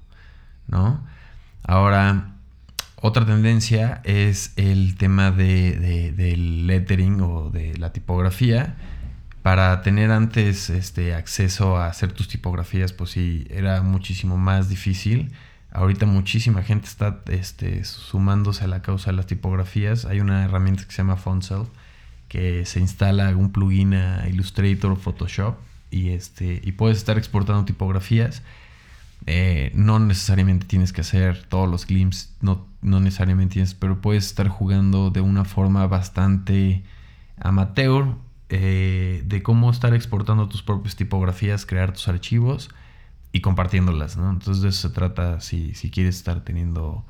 ¿no? 0.68 1.04
Ahora, 1.64 2.32
otra 2.96 3.26
tendencia 3.26 4.00
es 4.04 4.52
el 4.56 4.96
tema 4.96 5.32
de, 5.32 6.12
del 6.12 6.68
lettering 6.68 7.20
o 7.20 7.50
de 7.50 7.76
la 7.76 7.92
tipografía. 7.92 8.76
Para 9.42 9.82
tener 9.82 10.12
antes 10.12 10.70
este 10.70 11.14
acceso 11.14 11.76
a 11.76 11.88
hacer 11.88 12.12
tus 12.12 12.28
tipografías, 12.28 12.92
pues 12.92 13.10
sí, 13.10 13.44
era 13.50 13.82
muchísimo 13.82 14.36
más 14.38 14.68
difícil. 14.68 15.32
Ahorita 15.72 16.06
muchísima 16.06 16.62
gente 16.62 16.86
está 16.86 17.20
este, 17.26 17.82
sumándose 17.84 18.64
a 18.64 18.68
la 18.68 18.82
causa 18.82 19.10
de 19.10 19.16
las 19.16 19.26
tipografías. 19.26 20.04
Hay 20.04 20.20
una 20.20 20.44
herramienta 20.44 20.84
que 20.84 20.92
se 20.92 20.98
llama 20.98 21.16
Fontcell 21.16 21.66
que 22.32 22.64
se 22.64 22.80
instala 22.80 23.36
un 23.36 23.52
plugin 23.52 23.92
a 23.92 24.26
Illustrator 24.26 24.92
o 24.92 24.96
Photoshop 24.96 25.56
y, 25.90 26.08
este, 26.08 26.62
y 26.64 26.72
puedes 26.72 26.96
estar 26.96 27.18
exportando 27.18 27.66
tipografías. 27.66 28.42
Eh, 29.26 29.70
no 29.74 29.98
necesariamente 29.98 30.64
tienes 30.64 30.94
que 30.94 31.02
hacer 31.02 31.44
todos 31.50 31.68
los 31.68 31.86
glimpses, 31.86 32.34
no, 32.40 32.66
no 32.80 33.00
necesariamente 33.00 33.52
tienes, 33.52 33.74
pero 33.74 34.00
puedes 34.00 34.24
estar 34.24 34.48
jugando 34.48 35.10
de 35.10 35.20
una 35.20 35.44
forma 35.44 35.86
bastante 35.86 36.82
amateur 37.38 38.14
eh, 38.48 39.22
de 39.26 39.42
cómo 39.42 39.70
estar 39.70 39.92
exportando 39.92 40.48
tus 40.48 40.62
propias 40.62 40.96
tipografías, 40.96 41.66
crear 41.66 41.92
tus 41.92 42.08
archivos 42.08 42.70
y 43.30 43.42
compartiéndolas, 43.42 44.16
¿no? 44.16 44.30
Entonces 44.30 44.62
de 44.62 44.70
eso 44.70 44.88
se 44.88 44.94
trata 44.94 45.42
si, 45.42 45.74
si 45.74 45.90
quieres 45.90 46.16
estar 46.16 46.40
teniendo 46.40 47.04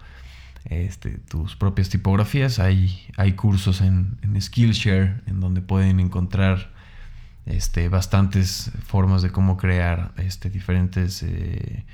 este, 0.64 1.18
tus 1.18 1.56
propias 1.56 1.88
tipografías. 1.88 2.58
Hay, 2.58 3.06
hay 3.16 3.32
cursos 3.32 3.80
en, 3.80 4.18
Skillshare 4.40 5.20
en 5.26 5.40
donde 5.40 5.60
pueden 5.60 6.00
encontrar 6.00 6.70
este, 7.46 7.88
bastantes 7.88 8.70
formas 8.86 9.22
de 9.22 9.30
cómo 9.30 9.56
crear 9.56 10.12
este, 10.16 10.50
diferentes 10.50 11.22
eh, 11.22 11.84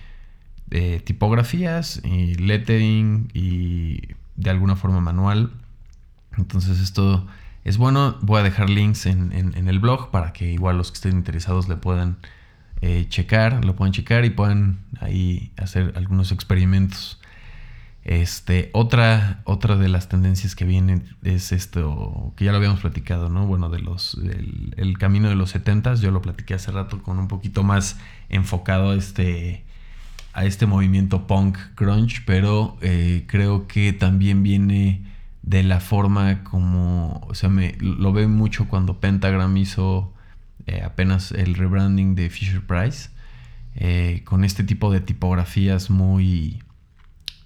eh, 0.71 1.01
tipografías 1.05 2.03
y 2.05 2.35
lettering 2.35 3.31
y 3.33 4.01
de 4.37 4.51
alguna 4.51 4.77
forma 4.77 5.01
manual. 5.01 5.53
Entonces 6.37 6.81
esto 6.81 7.27
es 7.65 7.77
bueno, 7.77 8.17
voy 8.23 8.41
a 8.41 8.43
dejar 8.43 8.71
links 8.71 9.07
en, 9.07 9.33
el 9.55 9.79
blog 9.79 10.11
para 10.11 10.33
que 10.33 10.51
igual 10.53 10.79
los 10.79 10.91
que 10.91 10.97
estén 10.97 11.17
interesados 11.17 11.69
le 11.69 11.77
puedan 11.77 12.17
eh, 12.81 13.07
checar, 13.09 13.65
lo 13.65 13.77
puedan 13.77 13.93
checar 13.93 14.25
y 14.25 14.31
puedan 14.31 14.79
ahí 15.01 15.53
hacer 15.57 15.93
algunos 15.97 16.33
experimentos. 16.33 17.21
Este, 18.05 18.71
otra, 18.73 19.43
otra 19.45 19.77
de 19.77 19.89
las 19.89 20.09
tendencias 20.09 20.55
que 20.55 20.65
vienen 20.65 21.05
es 21.23 21.53
esto, 21.53 22.33
que 22.37 22.45
ya 22.47 22.53
lo 22.53 22.59
habíamos 22.59 22.81
platicado, 22.81 23.29
¿no? 23.29 23.47
Bueno, 23.47 23.69
de 23.69 23.81
los, 23.81 24.19
el 24.77 24.97
camino 24.99 25.29
de 25.29 25.35
los 25.35 25.51
70 25.51 25.97
yo 25.97 26.11
lo 26.11 26.23
platiqué 26.23 26.55
hace 26.55 26.71
rato 26.71 27.03
con 27.03 27.19
un 27.19 27.29
poquito 27.29 27.63
más 27.65 27.99
enfocado 28.31 28.93
a 28.93 28.95
este, 28.95 29.65
a 30.33 30.45
este 30.45 30.67
movimiento 30.67 31.27
punk 31.27 31.59
grunge, 31.77 32.23
pero 32.25 32.79
eh, 32.81 33.25
creo 33.27 33.67
que 33.67 33.93
también 33.93 34.43
viene 34.43 35.03
de 35.43 35.63
la 35.63 35.81
forma 35.81 36.45
como, 36.45 37.27
o 37.29 37.35
sea, 37.35 37.49
me, 37.49 37.77
lo 37.81 38.13
veo 38.13 38.29
mucho 38.29 38.69
cuando 38.69 39.01
Pentagram 39.01 39.57
hizo 39.57 40.13
eh, 40.67 40.83
apenas 40.85 41.33
el 41.33 41.55
rebranding 41.55 42.15
de 42.15 42.31
Fisher 42.31 42.65
Price, 42.65 43.11
eh, 43.75 44.23
con 44.25 44.45
este 44.45 44.65
tipo 44.65 44.93
de 44.93 45.01
tipografías 45.01 45.91
muy, 45.91 46.63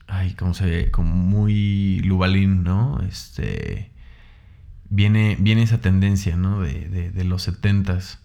ay, 0.06 0.34
¿cómo 0.34 0.54
se 0.54 0.66
ve? 0.66 0.90
Como 0.90 1.14
muy 1.14 2.00
Lubalín, 2.00 2.64
¿no? 2.64 3.00
Este, 3.08 3.90
viene, 4.88 5.36
viene 5.40 5.62
esa 5.62 5.80
tendencia, 5.80 6.36
¿no? 6.36 6.60
De, 6.60 6.88
de, 6.88 7.10
de 7.10 7.24
los 7.24 7.42
setentas 7.42 8.20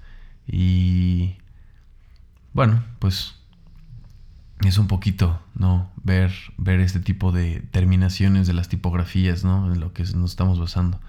y, 0.47 1.35
bueno, 2.53 2.83
pues 2.99 3.35
es 4.65 4.77
un 4.77 4.87
poquito, 4.87 5.41
¿no? 5.55 5.91
Ver, 6.03 6.33
ver 6.57 6.79
este 6.79 6.99
tipo 6.99 7.31
de 7.31 7.61
terminaciones 7.71 8.47
de 8.47 8.53
las 8.53 8.69
tipografías, 8.69 9.43
¿no? 9.43 9.71
En 9.71 9.79
lo 9.79 9.93
que 9.93 10.03
nos 10.15 10.31
estamos 10.31 10.59
basando. 10.59 10.99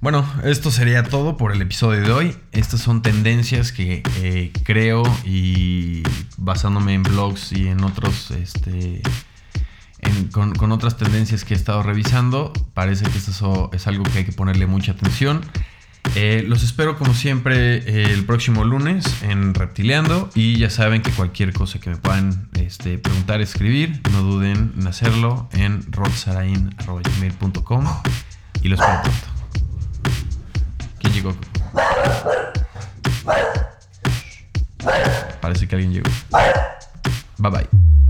Bueno, 0.00 0.26
esto 0.44 0.70
sería 0.70 1.04
todo 1.04 1.38
por 1.38 1.52
el 1.52 1.62
episodio 1.62 2.02
de 2.02 2.12
hoy. 2.12 2.36
Estas 2.52 2.80
son 2.80 3.00
tendencias 3.00 3.72
que 3.72 4.02
eh, 4.18 4.52
creo 4.62 5.04
y 5.24 6.02
basándome 6.36 6.92
en 6.94 7.02
blogs 7.02 7.52
y 7.52 7.68
en 7.68 7.82
otros, 7.82 8.30
este, 8.32 9.00
con, 10.32 10.54
con, 10.54 10.72
otras 10.72 10.96
tendencias 10.96 11.44
que 11.44 11.54
he 11.54 11.56
estado 11.56 11.82
revisando, 11.82 12.52
parece 12.74 13.04
que 13.04 13.18
eso 13.18 13.70
es 13.72 13.86
algo 13.86 14.04
que 14.04 14.18
hay 14.18 14.24
que 14.24 14.32
ponerle 14.32 14.66
mucha 14.66 14.92
atención. 14.92 15.42
Eh, 16.14 16.44
los 16.46 16.62
espero 16.62 16.96
como 16.96 17.14
siempre 17.14 17.78
eh, 17.78 18.12
el 18.12 18.24
próximo 18.24 18.64
lunes 18.64 19.22
en 19.22 19.54
Reptileando 19.54 20.30
y 20.34 20.56
ya 20.56 20.70
saben 20.70 21.02
que 21.02 21.10
cualquier 21.10 21.52
cosa 21.52 21.78
que 21.78 21.90
me 21.90 21.96
puedan 21.96 22.48
este, 22.54 22.98
preguntar, 22.98 23.40
escribir, 23.40 24.00
no 24.12 24.22
duden 24.22 24.72
en 24.78 24.86
hacerlo 24.86 25.48
en 25.52 25.82
rodsarain.com 25.92 27.86
y 28.62 28.68
los 28.68 28.80
espero 28.80 29.02
pronto. 29.02 29.26
¿Quién 31.00 31.12
llegó? 31.12 31.36
Parece 35.40 35.68
que 35.68 35.74
alguien 35.74 35.92
llegó. 35.92 36.10
Bye 37.38 37.50
bye. 37.50 38.05